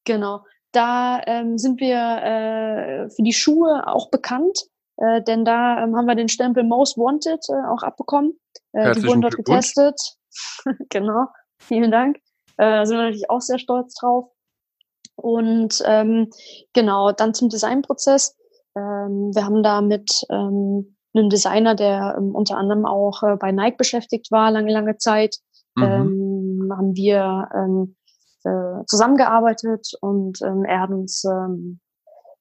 [0.05, 0.43] Genau.
[0.71, 4.57] da ähm, sind wir äh, für die Schuhe auch bekannt,
[4.97, 8.39] äh, denn da ähm, haben wir den Stempel Most Wanted äh, auch abbekommen.
[8.71, 9.99] Äh, die wurden dort getestet.
[10.89, 11.27] genau,
[11.59, 12.17] vielen Dank.
[12.57, 14.29] Äh, da sind wir natürlich auch sehr stolz drauf.
[15.23, 16.29] Und ähm,
[16.73, 18.35] genau, dann zum Designprozess.
[18.75, 23.53] Ähm, wir haben da mit ähm, einem Designer, der ähm, unter anderem auch äh, bei
[23.53, 25.37] Nike beschäftigt war, lange, lange Zeit,
[25.75, 25.83] mhm.
[25.83, 27.95] ähm, haben wir ähm,
[28.43, 31.79] äh, zusammengearbeitet und ähm, er hat uns ähm,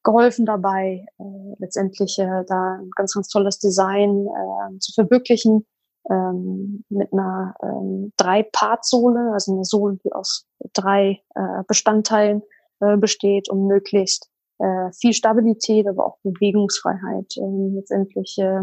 [0.02, 5.68] geholfen dabei, äh, letztendlich äh, da ein ganz, ganz tolles Design äh, zu verwirklichen
[6.10, 12.42] ähm, mit einer ähm, Drei-Part-Sohle, also eine Sohle, die aus drei äh, Bestandteilen
[12.82, 18.60] äh, besteht, um möglichst äh, viel Stabilität, aber auch Bewegungsfreiheit äh, letztendlich äh,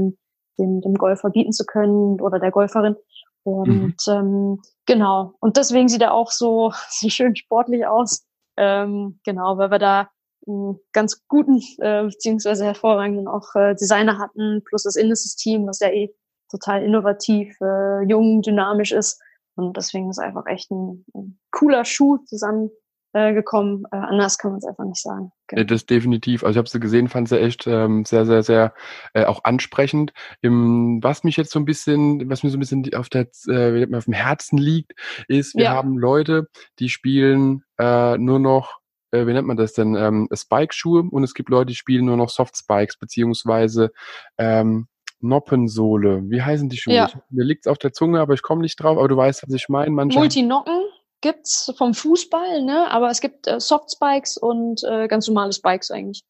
[0.57, 2.95] dem, dem Golfer bieten zu können oder der Golferin.
[3.43, 3.95] Und mhm.
[4.07, 8.25] ähm, genau, und deswegen sieht er auch so, so schön sportlich aus.
[8.57, 10.09] Ähm, genau, weil wir da
[10.47, 15.89] einen ganz guten äh, beziehungsweise hervorragenden auch äh, Designer hatten, plus das Innensystem, was ja
[15.89, 16.13] eh
[16.49, 19.21] total innovativ, äh, jung, dynamisch ist.
[19.55, 22.71] Und deswegen ist einfach echt ein, ein cooler Schuh zusammen
[23.13, 23.83] äh, gekommen.
[23.91, 25.31] Äh, anders kann man es einfach nicht sagen.
[25.47, 25.63] Genau.
[25.63, 26.43] Das definitiv.
[26.43, 28.73] Also ich habe sie gesehen, fand sie echt ähm, sehr, sehr, sehr
[29.13, 30.13] äh, auch ansprechend.
[30.41, 33.95] Im, was mich jetzt so ein bisschen, was mir so ein bisschen auf, der, äh,
[33.95, 34.93] auf dem Herzen liegt,
[35.27, 35.71] ist, wir ja.
[35.71, 36.47] haben Leute,
[36.79, 38.79] die spielen äh, nur noch
[39.11, 42.17] äh, wie nennt man das denn, ähm, Spike-Schuhe und es gibt Leute, die spielen nur
[42.17, 43.89] noch Soft-Spikes, beziehungsweise
[44.37, 44.87] ähm,
[45.19, 46.21] Noppensohle.
[46.29, 46.93] Wie heißen die Schuhe?
[46.93, 47.09] Ja.
[47.31, 49.67] Mir liegt's auf der Zunge, aber ich komme nicht drauf, aber du weißt, was ich
[49.67, 49.89] meine.
[49.89, 50.79] Multinocken
[51.21, 52.89] gibt's vom Fußball, ne?
[52.91, 56.23] aber es gibt äh, Soft-Spikes und äh, ganz normale Spikes eigentlich.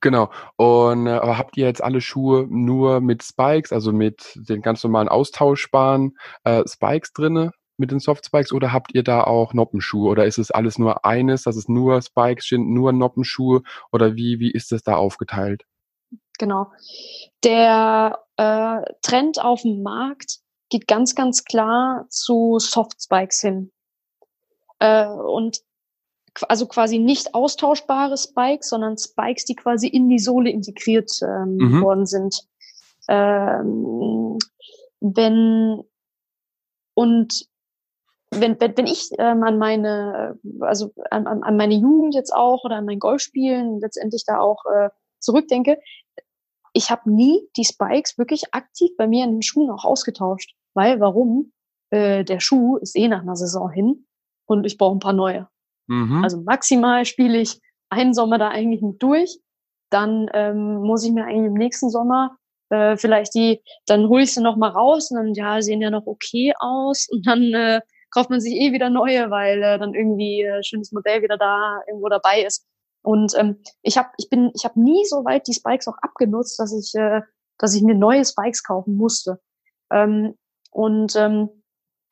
[0.00, 0.30] Genau.
[0.56, 4.84] Und äh, aber habt ihr jetzt alle Schuhe nur mit Spikes, also mit den ganz
[4.84, 7.52] normalen austauschbaren äh, Spikes drinne?
[7.78, 11.04] mit den Soft Spikes oder habt ihr da auch Noppenschuhe oder ist es alles nur
[11.04, 15.64] eines, dass es nur Spikes sind, nur Noppenschuhe oder wie, wie ist das da aufgeteilt?
[16.38, 16.70] Genau.
[17.44, 20.38] Der äh, Trend auf dem Markt
[20.70, 23.72] geht ganz, ganz klar zu Soft Spikes hin.
[24.82, 25.62] Äh, und
[26.48, 31.82] also quasi nicht austauschbare Spikes, sondern Spikes, die quasi in die Sohle integriert ähm, mhm.
[31.82, 32.48] worden sind.
[33.08, 34.38] Ähm,
[35.00, 35.82] wenn
[36.94, 37.46] und
[38.30, 42.76] wenn, wenn, wenn ich ähm, an meine, also an, an meine Jugend jetzt auch oder
[42.76, 44.88] an mein Golfspielen letztendlich da auch äh,
[45.20, 45.78] zurückdenke,
[46.72, 50.54] ich habe nie die Spikes wirklich aktiv bei mir in den Schuhen auch ausgetauscht.
[50.74, 51.52] Weil, warum?
[51.90, 54.06] Äh, der Schuh ist eh nach einer Saison hin
[54.52, 55.48] und ich brauche ein paar neue.
[55.86, 56.22] Mhm.
[56.22, 57.60] Also maximal spiele ich
[57.90, 59.38] einen Sommer da eigentlich mit durch.
[59.90, 62.36] Dann ähm, muss ich mir eigentlich im nächsten Sommer
[62.70, 65.90] äh, vielleicht die, dann hole ich sie noch mal raus und dann, ja, sehen ja
[65.90, 69.94] noch okay aus und dann äh, kauft man sich eh wieder neue, weil äh, dann
[69.94, 72.66] irgendwie äh, schönes Modell wieder da irgendwo dabei ist.
[73.02, 76.58] Und ähm, ich habe, ich bin, ich habe nie so weit die Spikes auch abgenutzt,
[76.58, 77.20] dass ich, äh,
[77.58, 79.40] dass ich mir neue Spikes kaufen musste.
[79.90, 80.34] Ähm,
[80.70, 81.50] und ähm,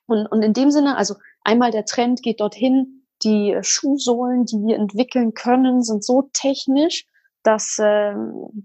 [0.06, 4.76] und und in dem Sinne, also einmal der Trend geht dorthin, die Schuhsohlen, die wir
[4.76, 7.06] entwickeln können, sind so technisch,
[7.42, 8.14] dass äh,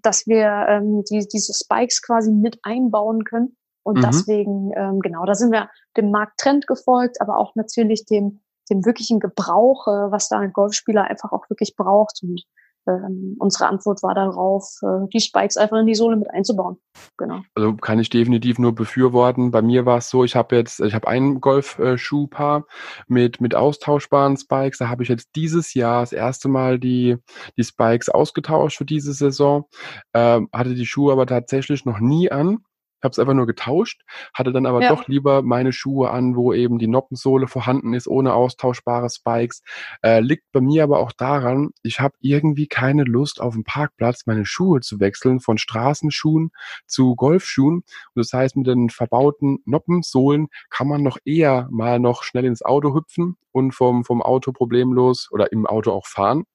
[0.02, 4.02] dass wir ähm, die, diese Spikes quasi mit einbauen können und mhm.
[4.02, 9.20] deswegen, ähm, genau, da sind wir dem Markttrend gefolgt, aber auch natürlich dem, dem wirklichen
[9.20, 12.20] Gebrauch, äh, was da ein Golfspieler einfach auch wirklich braucht.
[12.24, 12.42] Und
[12.88, 16.78] ähm, unsere Antwort war darauf, äh, die Spikes einfach in die Sohle mit einzubauen.
[17.17, 17.41] Genau.
[17.56, 19.52] Also kann ich definitiv nur befürworten.
[19.52, 22.65] Bei mir war es so, ich habe jetzt, ich habe ein Golfschuhpaar
[23.08, 24.80] mit mit austauschbaren Spikes.
[24.80, 27.17] Da habe ich jetzt dieses Jahr das erste Mal die
[27.58, 29.65] die Spikes ausgetauscht für diese Saison.
[30.13, 32.60] Ähm, hatte die Schuhe aber tatsächlich noch nie an
[33.02, 34.02] habe es einfach nur getauscht,
[34.34, 34.90] hatte dann aber ja.
[34.90, 39.62] doch lieber meine Schuhe an, wo eben die Noppensohle vorhanden ist, ohne austauschbare Spikes.
[40.02, 44.26] Äh, liegt bei mir aber auch daran, ich habe irgendwie keine Lust auf dem Parkplatz
[44.26, 46.52] meine Schuhe zu wechseln von Straßenschuhen
[46.88, 47.76] zu Golfschuhen.
[47.76, 52.64] Und das heißt, mit den verbauten Noppensohlen kann man noch eher mal noch schnell ins
[52.64, 56.46] Auto hüpfen und vom, vom Auto problemlos oder im Auto auch fahren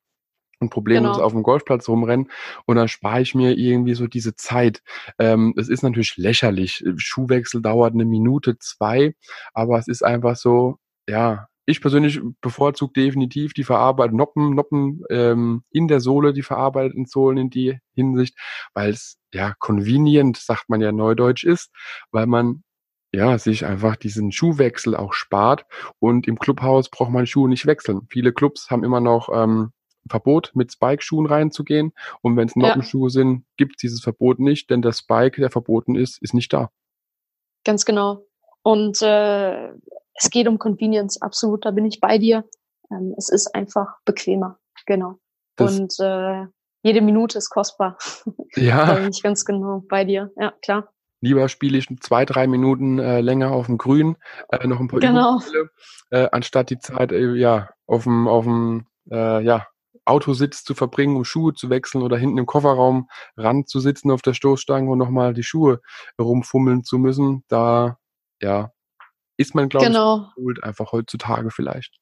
[0.61, 1.27] und problemlos genau.
[1.27, 2.31] auf dem Golfplatz rumrennen
[2.67, 4.83] und dann spare ich mir irgendwie so diese Zeit.
[5.19, 6.85] Ähm, es ist natürlich lächerlich.
[6.97, 9.15] Schuhwechsel dauert eine Minute, zwei,
[9.55, 10.77] aber es ist einfach so,
[11.09, 17.07] ja, ich persönlich bevorzuge definitiv die verarbeiteten Noppen, Noppen ähm, in der Sohle, die verarbeiteten
[17.07, 18.37] Sohlen in die Hinsicht,
[18.75, 21.71] weil es ja convenient, sagt man ja neudeutsch ist,
[22.11, 22.63] weil man
[23.13, 25.65] ja, sich einfach diesen Schuhwechsel auch spart
[25.99, 28.03] und im Clubhaus braucht man Schuhe nicht wechseln.
[28.09, 29.73] Viele Clubs haben immer noch ähm,
[30.09, 31.93] Verbot, mit Spike-Schuhen reinzugehen.
[32.23, 33.11] Und wenn es Noppenschuhe ja.
[33.11, 36.71] sind, gibt es dieses Verbot nicht, denn der Spike, der verboten ist, ist nicht da.
[37.65, 38.25] Ganz genau.
[38.63, 39.69] Und äh,
[40.15, 42.45] es geht um Convenience, absolut, da bin ich bei dir.
[42.91, 45.19] Ähm, es ist einfach bequemer, genau.
[45.57, 46.47] Das und äh,
[46.83, 47.99] jede Minute ist kostbar.
[48.57, 48.87] Ja.
[48.95, 50.31] da bin ich ganz genau bei dir.
[50.37, 50.93] Ja, klar.
[51.23, 54.17] Lieber spiele ich zwei, drei Minuten äh, länger auf dem Grün,
[54.49, 55.37] äh, noch ein paar genau.
[55.37, 55.71] Übungsspiele,
[56.11, 59.67] äh, anstatt die Zeit äh, ja auf dem auf dem äh, ja
[60.11, 64.23] Autositz zu verbringen, um Schuhe zu wechseln oder hinten im Kofferraum ran zu sitzen auf
[64.23, 65.81] der Stoßstange und nochmal die Schuhe
[66.21, 67.45] rumfummeln zu müssen.
[67.49, 67.99] Da
[68.41, 68.73] ja
[69.37, 70.33] ist man glaube genau.
[70.37, 71.99] ich einfach heutzutage vielleicht.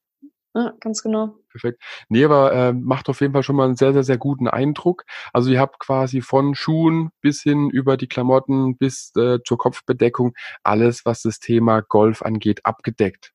[0.55, 1.37] Ja, ganz genau.
[1.51, 1.81] Perfekt.
[2.09, 5.05] Nee, aber äh, macht auf jeden Fall schon mal einen sehr, sehr, sehr guten Eindruck.
[5.33, 10.35] Also ihr habt quasi von Schuhen bis hin über die Klamotten bis äh, zur Kopfbedeckung
[10.65, 13.33] alles, was das Thema Golf angeht, abgedeckt.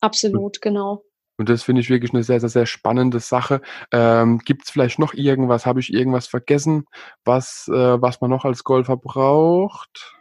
[0.00, 1.05] Absolut, genau.
[1.38, 3.60] Und das finde ich wirklich eine sehr, sehr, sehr spannende Sache.
[3.92, 5.66] Ähm, Gibt es vielleicht noch irgendwas?
[5.66, 6.86] Habe ich irgendwas vergessen,
[7.24, 10.16] was, äh, was man noch als Golfer braucht?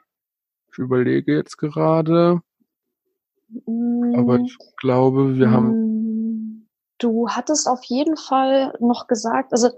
[0.71, 2.41] Ich überlege jetzt gerade.
[3.65, 4.63] Aber ich mm.
[4.77, 5.69] glaube, wir haben.
[5.69, 6.67] Mm.
[6.97, 9.69] Du hattest auf jeden Fall noch gesagt, also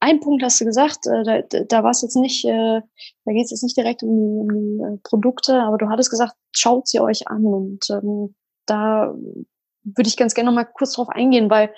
[0.00, 2.80] ein Punkt hast du gesagt, äh, da, da war es jetzt nicht, äh,
[3.24, 6.34] da geht es jetzt nicht direkt um die, um äh, Produkte, aber du hattest gesagt,
[6.52, 8.34] schaut sie euch an und ähm,
[8.66, 9.14] da
[9.84, 11.72] würde ich ganz gerne noch mal kurz drauf eingehen, weil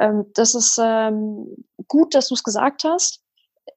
[0.00, 3.22] ähm, das ist ähm, gut, dass du es gesagt hast.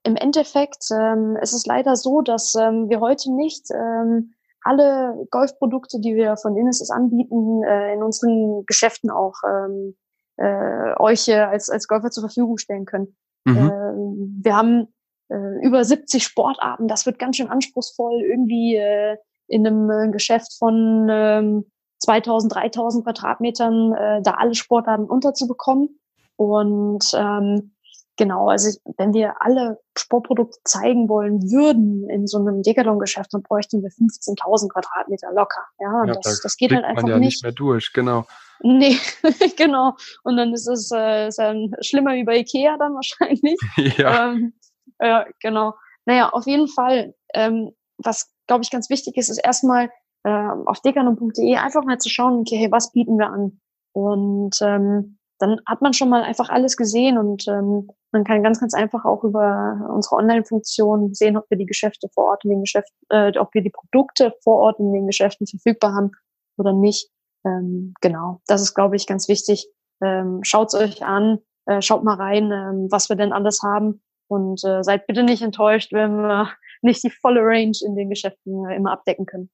[0.03, 5.99] Im Endeffekt ähm, es ist leider so, dass ähm, wir heute nicht ähm, alle Golfprodukte,
[5.99, 9.95] die wir von Innesis anbieten, äh, in unseren Geschäften auch ähm,
[10.37, 13.15] äh, euch äh, als, als Golfer zur Verfügung stellen können.
[13.45, 13.57] Mhm.
[13.57, 14.87] Äh, wir haben
[15.29, 19.17] äh, über 70 Sportarten, das wird ganz schön anspruchsvoll, irgendwie äh,
[19.47, 21.65] in einem äh, Geschäft von ähm,
[22.03, 25.99] 2000, 3000 Quadratmetern äh, da alle Sportarten unterzubekommen.
[26.35, 27.73] Und ähm,
[28.15, 33.81] Genau, also wenn wir alle Sportprodukte zeigen wollen würden in so einem Decathlon-Geschäft, dann bräuchten
[33.81, 35.61] wir 15.000 Quadratmeter locker.
[35.79, 37.27] Ja, ja das, das geht halt einfach man ja nicht.
[37.27, 38.27] nicht mehr durch, genau.
[38.61, 38.99] Nee,
[39.57, 39.95] genau.
[40.23, 43.59] Und dann ist es äh, ist dann schlimmer wie bei Ikea dann wahrscheinlich.
[43.97, 44.29] ja.
[44.29, 44.53] Ähm,
[45.01, 45.73] ja, genau.
[46.05, 47.15] Naja, auf jeden Fall.
[47.33, 49.89] Ähm, was, glaube ich, ganz wichtig ist, ist erstmal
[50.23, 53.59] äh, auf decathlon.de einfach mal zu schauen, okay, hey, was bieten wir an?
[53.93, 58.59] Und ähm, dann hat man schon mal einfach alles gesehen und ähm, man kann ganz,
[58.59, 62.61] ganz einfach auch über unsere Online-Funktion sehen, ob wir die Geschäfte vor Ort in den
[62.61, 66.11] Geschäften, äh, ob wir die Produkte vor Ort in den Geschäften verfügbar haben
[66.57, 67.09] oder nicht.
[67.45, 69.67] Ähm, genau, das ist, glaube ich, ganz wichtig.
[70.01, 74.63] Ähm, schaut euch an, äh, schaut mal rein, ähm, was wir denn alles haben und
[74.63, 76.49] äh, seid bitte nicht enttäuscht, wenn wir
[76.81, 79.49] nicht die volle Range in den Geschäften äh, immer abdecken können.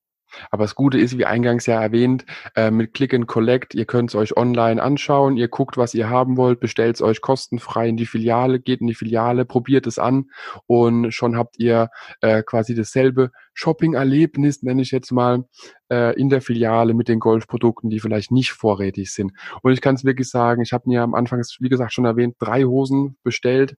[0.51, 4.09] Aber das Gute ist, wie eingangs ja erwähnt, äh, mit Click and Collect, ihr könnt
[4.09, 7.97] es euch online anschauen, ihr guckt, was ihr haben wollt, bestellt es euch kostenfrei in
[7.97, 10.25] die Filiale, geht in die Filiale, probiert es an
[10.67, 11.89] und schon habt ihr
[12.21, 15.45] äh, quasi dasselbe Shopping-Erlebnis, nenne ich jetzt mal,
[15.91, 19.33] äh, in der Filiale mit den Golfprodukten, die vielleicht nicht vorrätig sind.
[19.61, 22.35] Und ich kann es wirklich sagen, ich habe mir am Anfang, wie gesagt, schon erwähnt,
[22.39, 23.75] drei Hosen bestellt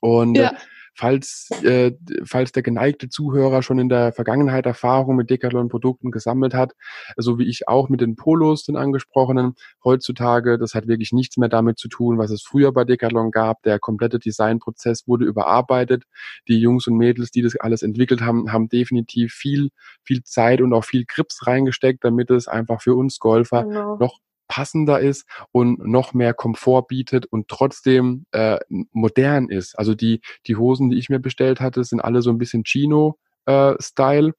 [0.00, 0.52] und ja
[0.96, 1.92] falls, äh,
[2.24, 6.72] falls der geneigte Zuhörer schon in der Vergangenheit Erfahrung mit Decathlon-Produkten gesammelt hat,
[7.16, 9.54] so wie ich auch mit den Polos, den angesprochenen,
[9.84, 13.62] heutzutage, das hat wirklich nichts mehr damit zu tun, was es früher bei Decathlon gab.
[13.62, 16.04] Der komplette Designprozess wurde überarbeitet.
[16.48, 19.68] Die Jungs und Mädels, die das alles entwickelt haben, haben definitiv viel,
[20.02, 23.96] viel Zeit und auch viel Grips reingesteckt, damit es einfach für uns Golfer genau.
[23.98, 28.58] noch passender ist und noch mehr Komfort bietet und trotzdem äh,
[28.92, 29.78] modern ist.
[29.78, 34.28] Also die, die Hosen, die ich mir bestellt hatte, sind alle so ein bisschen Chino-Style.
[34.28, 34.32] Äh,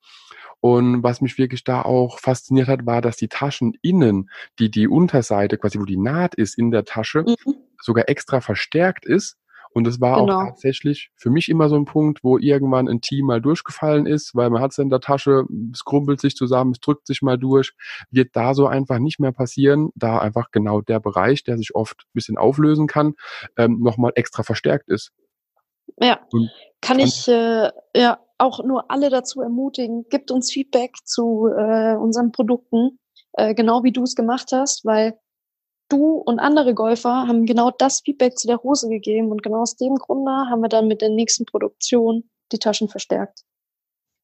[0.59, 4.87] und was mich wirklich da auch fasziniert hat, war, dass die Taschen innen, die die
[4.87, 7.55] Unterseite, quasi wo die Naht ist in der Tasche, mhm.
[7.79, 9.37] sogar extra verstärkt ist
[9.71, 10.39] und das war genau.
[10.39, 14.35] auch tatsächlich für mich immer so ein Punkt, wo irgendwann ein Team mal durchgefallen ist,
[14.35, 17.37] weil man hat es in der Tasche, es krumpelt sich zusammen, es drückt sich mal
[17.37, 17.73] durch,
[18.09, 22.01] wird da so einfach nicht mehr passieren, da einfach genau der Bereich, der sich oft
[22.01, 23.13] ein bisschen auflösen kann,
[23.57, 25.11] ähm, nochmal extra verstärkt ist.
[25.99, 26.51] Ja, Und
[26.81, 32.31] kann ich äh, ja auch nur alle dazu ermutigen, gibt uns Feedback zu äh, unseren
[32.31, 32.99] Produkten,
[33.33, 35.17] äh, genau wie du es gemacht hast, weil
[35.89, 39.75] du und andere Golfer haben genau das Feedback zu der Hose gegeben und genau aus
[39.75, 43.41] dem Grunde haben wir dann mit der nächsten Produktion die Taschen verstärkt.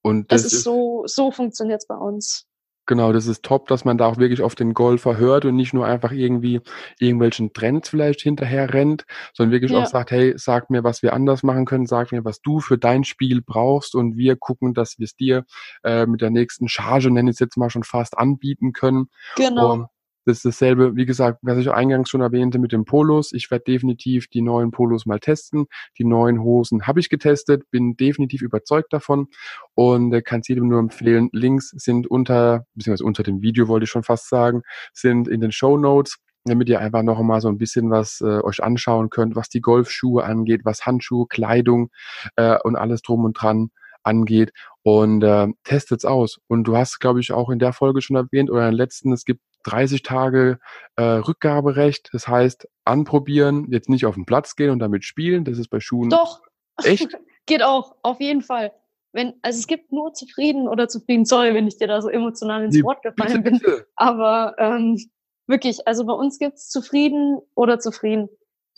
[0.02, 2.46] Und das, das ist, ist so, so funktioniert es bei uns.
[2.86, 5.74] Genau, das ist top, dass man da auch wirklich auf den Golfer hört und nicht
[5.74, 6.60] nur einfach irgendwie
[7.00, 9.82] irgendwelchen Trends vielleicht hinterher rennt, sondern wirklich ja.
[9.82, 12.78] auch sagt, hey, sag mir, was wir anders machen können, sag mir, was du für
[12.78, 15.46] dein Spiel brauchst und wir gucken, dass wir es dir
[15.86, 19.06] äh, mit der nächsten Charge, nenne ich es jetzt mal schon fast, anbieten können.
[19.38, 19.72] Genau.
[19.72, 19.88] Und
[20.26, 23.32] das ist dasselbe, wie gesagt, was ich eingangs schon erwähnte mit den Polos.
[23.34, 25.66] Ich werde definitiv die neuen Polos mal testen.
[25.98, 29.28] Die neuen Hosen habe ich getestet, bin definitiv überzeugt davon
[29.74, 31.30] und äh, kann es jedem nur empfehlen.
[31.32, 34.62] Links sind unter, beziehungsweise unter dem Video wollte ich schon fast sagen,
[34.94, 38.42] sind in den Show Notes damit ihr einfach noch mal so ein bisschen was äh,
[38.42, 41.90] euch anschauen könnt, was die Golfschuhe angeht, was Handschuhe, Kleidung
[42.36, 43.70] äh, und alles drum und dran
[44.04, 44.52] angeht
[44.82, 46.40] und äh, testet's aus.
[46.48, 49.14] Und du hast, glaube ich, auch in der Folge schon erwähnt oder in der letzten,
[49.14, 50.60] es gibt 30 Tage
[50.96, 52.10] äh, Rückgaberecht.
[52.14, 55.46] Das heißt, anprobieren, jetzt nicht auf den Platz gehen und damit spielen.
[55.46, 56.10] Das ist bei Schuhen.
[56.10, 56.42] Doch.
[56.84, 57.08] Echt?
[57.46, 58.72] Geht auch, auf jeden Fall.
[59.12, 61.26] Wenn, also es gibt nur zufrieden oder zufrieden.
[61.26, 63.62] Sorry, wenn ich dir da so emotional ins Wort gefallen bin.
[63.96, 64.98] Aber ähm,
[65.46, 68.30] wirklich, also bei uns gibt's zufrieden oder zufrieden.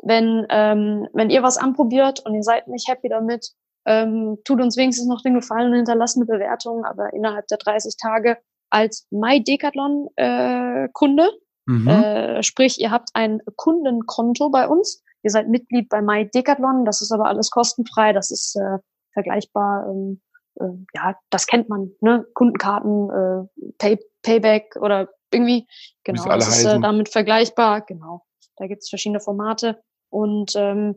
[0.03, 3.51] Wenn, ähm, wenn ihr was anprobiert und ihr seid nicht happy damit,
[3.85, 7.95] ähm, tut uns wenigstens noch den Gefallen und hinterlasst eine Bewertung, aber innerhalb der 30
[7.97, 8.37] Tage
[8.69, 11.23] als MyDecathlon-Kunde.
[11.23, 11.87] Äh, mhm.
[11.87, 15.01] äh, sprich, ihr habt ein Kundenkonto bei uns.
[15.23, 16.85] Ihr seid Mitglied bei MyDecathlon.
[16.85, 18.13] Das ist aber alles kostenfrei.
[18.13, 18.77] Das ist äh,
[19.13, 19.87] vergleichbar.
[19.89, 20.21] Ähm,
[20.59, 21.91] äh, ja, das kennt man.
[22.01, 22.25] Ne?
[22.33, 23.45] Kundenkarten, äh,
[23.77, 25.67] Pay Payback oder irgendwie.
[26.03, 27.81] Genau, das ist äh, damit vergleichbar.
[27.81, 28.25] Genau.
[28.57, 29.81] Da gibt's verschiedene Formate.
[30.09, 30.93] Und ähm, äh,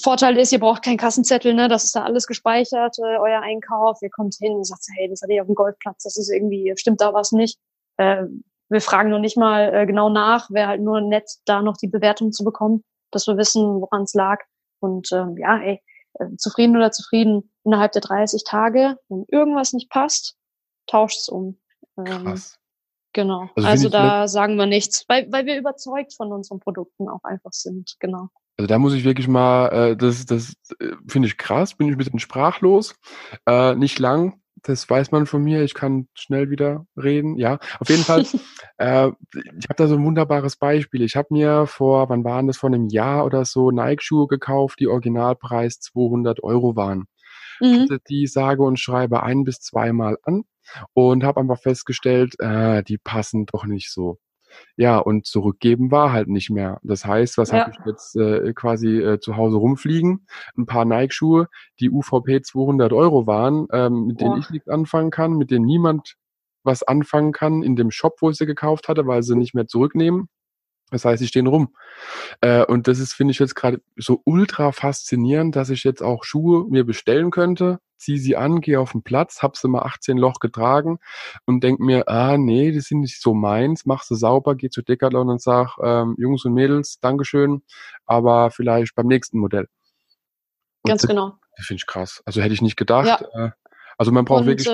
[0.00, 1.68] Vorteil ist, ihr braucht keinen Kassenzettel, ne?
[1.68, 4.00] Das ist da alles gespeichert, äh, euer Einkauf.
[4.02, 6.72] Ihr kommt hin und sagt, hey, das hatte ich auf dem Golfplatz, das ist irgendwie,
[6.76, 7.58] stimmt da was nicht.
[7.96, 8.24] Äh,
[8.68, 11.88] wir fragen noch nicht mal äh, genau nach, wäre halt nur nett, da noch die
[11.88, 14.40] Bewertung zu bekommen, dass wir wissen, woran es lag.
[14.80, 15.82] Und ähm, ja, ey,
[16.14, 18.98] äh, zufrieden oder zufrieden innerhalb der 30 Tage.
[19.08, 20.36] Wenn irgendwas nicht passt,
[20.86, 21.58] tauscht's um.
[21.96, 22.58] Ähm, Krass.
[23.14, 23.48] Genau.
[23.56, 27.52] Also, also da sagen wir nichts, weil, weil wir überzeugt von unseren Produkten auch einfach
[27.52, 27.96] sind.
[27.98, 28.28] Genau.
[28.58, 31.94] Also da muss ich wirklich mal, äh, das, das äh, finde ich krass, bin ich
[31.94, 32.96] ein bisschen sprachlos.
[33.46, 37.36] Äh, nicht lang, das weiß man von mir, ich kann schnell wieder reden.
[37.36, 38.22] Ja, auf jeden Fall.
[38.78, 41.02] äh, ich habe da so ein wunderbares Beispiel.
[41.02, 44.88] Ich habe mir vor, wann waren das, vor einem Jahr oder so, Nike-Schuhe gekauft, die
[44.88, 47.04] Originalpreis 200 Euro waren.
[47.60, 47.82] Mhm.
[47.82, 50.42] Hatte die sage und schreibe ein bis zweimal an
[50.94, 54.18] und habe einfach festgestellt, äh, die passen doch nicht so.
[54.76, 56.78] Ja, und zurückgeben war halt nicht mehr.
[56.82, 57.60] Das heißt, was ja.
[57.60, 60.26] habe ich jetzt äh, quasi äh, zu Hause rumfliegen?
[60.56, 61.48] Ein paar Nike-Schuhe,
[61.80, 66.16] die UVP 200 Euro waren, ähm, mit denen ich nichts anfangen kann, mit denen niemand
[66.64, 69.66] was anfangen kann in dem Shop, wo ich sie gekauft hatte, weil sie nicht mehr
[69.66, 70.28] zurücknehmen.
[70.90, 71.74] Das heißt, sie stehen rum.
[72.40, 76.24] Äh, und das ist, finde ich jetzt gerade so ultra faszinierend, dass ich jetzt auch
[76.24, 80.16] Schuhe mir bestellen könnte, ziehe sie an, gehe auf den Platz, hab sie mal 18
[80.16, 80.98] Loch getragen
[81.44, 84.82] und denk mir, ah nee, die sind nicht so meins, mach sie sauber, geh zu
[84.82, 87.62] Decathlon und sag, ähm, Jungs und Mädels, Dankeschön,
[88.06, 89.68] aber vielleicht beim nächsten Modell.
[90.82, 91.34] Und Ganz das, genau.
[91.56, 92.22] Das finde ich krass.
[92.24, 93.24] Also hätte ich nicht gedacht.
[93.34, 93.46] Ja.
[93.46, 93.50] Äh,
[93.98, 94.68] also man braucht und, wirklich.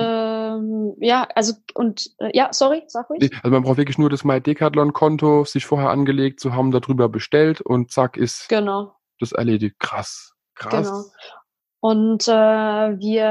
[0.55, 3.31] Ähm, ja, also und äh, ja, sorry, sag ruhig.
[3.43, 7.09] Also man braucht wirklich nur das My Decathlon Konto sich vorher angelegt zu haben, darüber
[7.09, 8.95] bestellt und zack ist genau.
[9.19, 9.79] das erledigt.
[9.79, 10.87] Krass, krass.
[10.87, 11.03] Genau.
[11.81, 13.27] Und äh, wir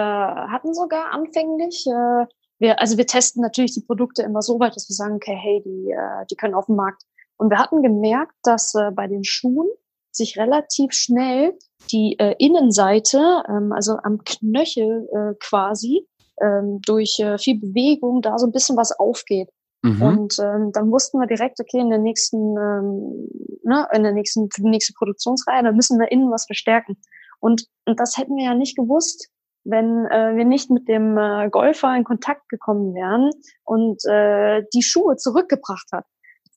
[0.50, 2.26] hatten sogar anfänglich, äh,
[2.58, 5.60] wir, also wir testen natürlich die Produkte immer so weit, dass wir sagen, okay, hey,
[5.64, 7.02] die, äh, die können auf dem Markt.
[7.36, 9.68] Und wir hatten gemerkt, dass äh, bei den Schuhen
[10.12, 11.58] sich relativ schnell
[11.90, 16.06] die äh, Innenseite, ähm, also am Knöchel äh, quasi,
[16.40, 19.48] ähm, durch äh, viel Bewegung da so ein bisschen was aufgeht.
[19.82, 20.02] Mhm.
[20.02, 23.28] Und ähm, dann wussten wir direkt, okay, in der nächsten, ähm,
[23.62, 26.96] ne, in der nächsten, für die nächste Produktionsreihe, da müssen wir innen was verstärken.
[27.40, 29.28] Und, und das hätten wir ja nicht gewusst,
[29.64, 33.30] wenn äh, wir nicht mit dem äh, Golfer in Kontakt gekommen wären
[33.64, 36.04] und äh, die Schuhe zurückgebracht hat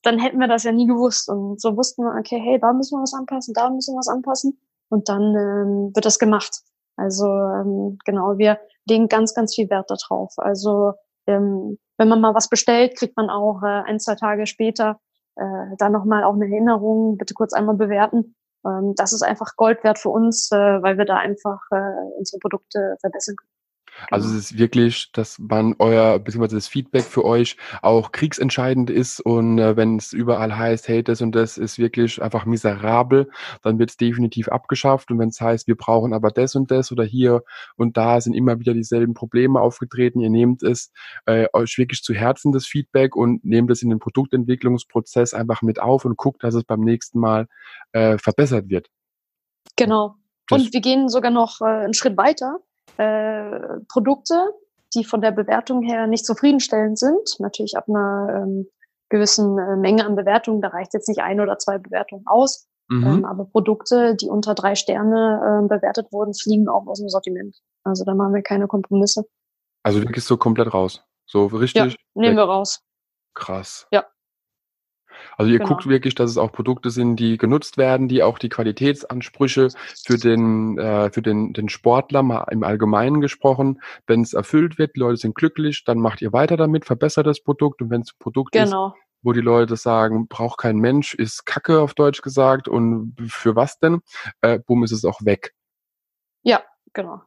[0.02, 1.28] dann hätten wir das ja nie gewusst.
[1.28, 4.08] Und so wussten wir, okay, hey, da müssen wir was anpassen, da müssen wir was
[4.08, 4.58] anpassen.
[4.88, 6.62] Und dann ähm, wird das gemacht.
[6.96, 8.58] Also ähm, genau, wir
[8.88, 10.32] legen ganz, ganz viel Wert darauf.
[10.38, 10.94] Also
[11.26, 15.00] ähm, wenn man mal was bestellt, kriegt man auch äh, ein, zwei Tage später
[15.36, 18.34] äh, dann nochmal auch eine Erinnerung, bitte kurz einmal bewerten.
[18.66, 22.38] Ähm, das ist einfach Gold wert für uns, äh, weil wir da einfach äh, unsere
[22.40, 23.57] Produkte verbessern können.
[24.10, 24.38] Also genau.
[24.38, 29.58] es ist wirklich, dass man euer, beziehungsweise das Feedback für euch auch kriegsentscheidend ist und
[29.58, 33.30] äh, wenn es überall heißt, hey, das und das ist wirklich einfach miserabel,
[33.62, 36.92] dann wird es definitiv abgeschafft und wenn es heißt, wir brauchen aber das und das
[36.92, 37.42] oder hier
[37.76, 40.92] und da sind immer wieder dieselben Probleme aufgetreten, ihr nehmt es
[41.26, 45.80] äh, euch wirklich zu Herzen, das Feedback und nehmt es in den Produktentwicklungsprozess einfach mit
[45.80, 47.48] auf und guckt, dass es beim nächsten Mal
[47.92, 48.88] äh, verbessert wird.
[49.76, 50.16] Genau.
[50.50, 52.58] Und wir gehen sogar noch äh, einen Schritt weiter
[52.98, 54.34] äh, Produkte,
[54.94, 57.36] die von der Bewertung her nicht zufriedenstellend sind.
[57.38, 58.66] Natürlich ab einer ähm,
[59.08, 62.68] gewissen äh, Menge an Bewertungen, da reicht jetzt nicht ein oder zwei Bewertungen aus.
[62.88, 63.06] Mhm.
[63.06, 67.56] Ähm, aber Produkte, die unter drei Sterne äh, bewertet wurden, fliegen auch aus dem Sortiment.
[67.84, 69.24] Also da machen wir keine Kompromisse.
[69.82, 71.04] Also wirklich so komplett raus.
[71.26, 71.92] So richtig?
[71.92, 72.82] Ja, nehmen wir raus.
[73.34, 73.86] Krass.
[73.92, 74.04] Ja.
[75.36, 75.70] Also ihr genau.
[75.70, 79.68] guckt wirklich, dass es auch Produkte sind, die genutzt werden, die auch die Qualitätsansprüche
[80.04, 84.96] für den, äh, für den, den Sportler mal im Allgemeinen gesprochen, wenn es erfüllt wird,
[84.96, 88.12] die Leute sind glücklich, dann macht ihr weiter damit, verbessert das Produkt und wenn es
[88.12, 88.88] ein Produkt genau.
[88.88, 93.56] ist, wo die Leute sagen, braucht kein Mensch, ist Kacke auf Deutsch gesagt und für
[93.56, 94.00] was denn?
[94.40, 95.54] Äh, bumm, ist es auch weg.
[96.42, 96.62] Ja,
[96.92, 97.22] genau.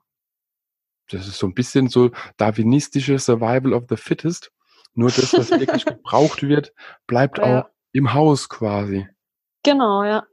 [1.11, 4.51] Das ist so ein bisschen so darwinistische Survival of the Fittest.
[4.93, 6.73] Nur das, was wirklich gebraucht wird,
[7.07, 7.61] bleibt ja.
[7.61, 9.07] auch im Haus quasi.
[9.63, 10.25] Genau, ja.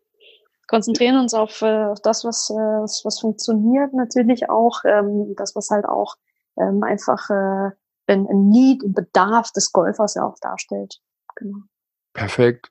[0.66, 5.56] Konzentrieren uns auf, äh, auf das, was, äh, was, was funktioniert natürlich auch, ähm, das,
[5.56, 6.16] was halt auch
[6.58, 7.70] ähm, einfach äh,
[8.06, 11.00] ein, ein Need, ein Bedarf des Golfers ja auch darstellt.
[11.36, 11.58] Genau.
[12.12, 12.70] Perfekt.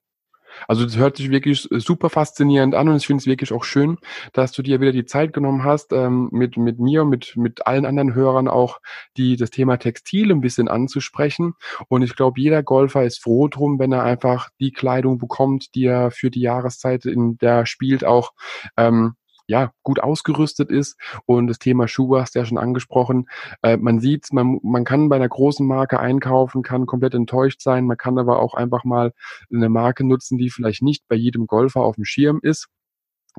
[0.68, 3.98] Also das hört sich wirklich super faszinierend an und ich finde es wirklich auch schön,
[4.34, 7.68] dass du dir wieder die Zeit genommen hast, ähm, mit, mit mir und mit, mit
[7.68, 8.80] allen anderen Hörern auch
[9.18, 11.54] die, das Thema Textil ein bisschen anzusprechen.
[11.88, 15.86] Und ich glaube, jeder Golfer ist froh drum, wenn er einfach die Kleidung bekommt, die
[15.86, 18.34] er für die Jahreszeit, in der er spielt, auch
[18.78, 19.16] ähm,
[19.48, 20.98] ja, gut ausgerüstet ist.
[21.26, 23.28] Und das Thema Schuhe hast du ja schon angesprochen.
[23.62, 27.86] Äh, man sieht, man, man kann bei einer großen Marke einkaufen, kann komplett enttäuscht sein.
[27.86, 29.14] Man kann aber auch einfach mal
[29.52, 32.68] eine Marke nutzen, die vielleicht nicht bei jedem Golfer auf dem Schirm ist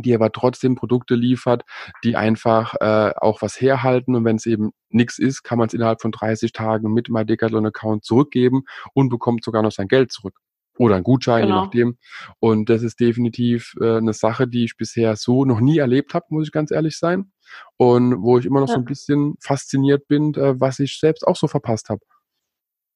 [0.00, 1.64] die aber trotzdem Produkte liefert,
[2.04, 5.74] die einfach äh, auch was herhalten und wenn es eben nichts ist, kann man es
[5.74, 8.62] innerhalb von 30 Tagen mit MyDecathlon Account zurückgeben
[8.94, 10.38] und bekommt sogar noch sein Geld zurück.
[10.78, 11.56] Oder ein Gutschein, genau.
[11.56, 11.98] je nachdem.
[12.40, 16.26] Und das ist definitiv äh, eine Sache, die ich bisher so noch nie erlebt habe,
[16.30, 17.32] muss ich ganz ehrlich sein.
[17.76, 18.74] Und wo ich immer noch ja.
[18.74, 22.00] so ein bisschen fasziniert bin, äh, was ich selbst auch so verpasst habe.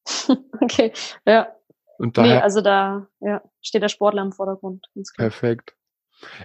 [0.61, 0.93] okay,
[1.27, 1.49] ja.
[1.99, 4.87] Und daher, nee, also da ja, steht der Sportler im Vordergrund.
[5.17, 5.77] Perfekt.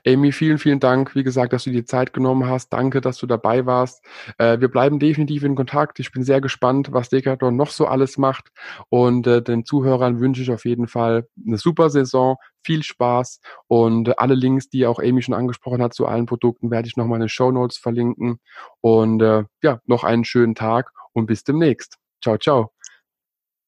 [0.05, 2.69] Amy, vielen, vielen Dank, wie gesagt, dass du dir Zeit genommen hast.
[2.69, 4.03] Danke, dass du dabei warst.
[4.37, 5.99] Äh, wir bleiben definitiv in Kontakt.
[5.99, 8.49] Ich bin sehr gespannt, was Decathlon noch so alles macht.
[8.89, 14.19] Und äh, den Zuhörern wünsche ich auf jeden Fall eine super Saison, viel Spaß und
[14.19, 17.21] alle Links, die auch Amy schon angesprochen hat zu allen Produkten, werde ich nochmal in
[17.21, 18.39] den Show Notes verlinken.
[18.81, 21.97] Und äh, ja, noch einen schönen Tag und bis demnächst.
[22.21, 22.71] Ciao, ciao.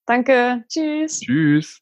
[0.05, 0.65] Danke.
[0.67, 1.19] Tschüss.
[1.19, 1.81] Tschüss.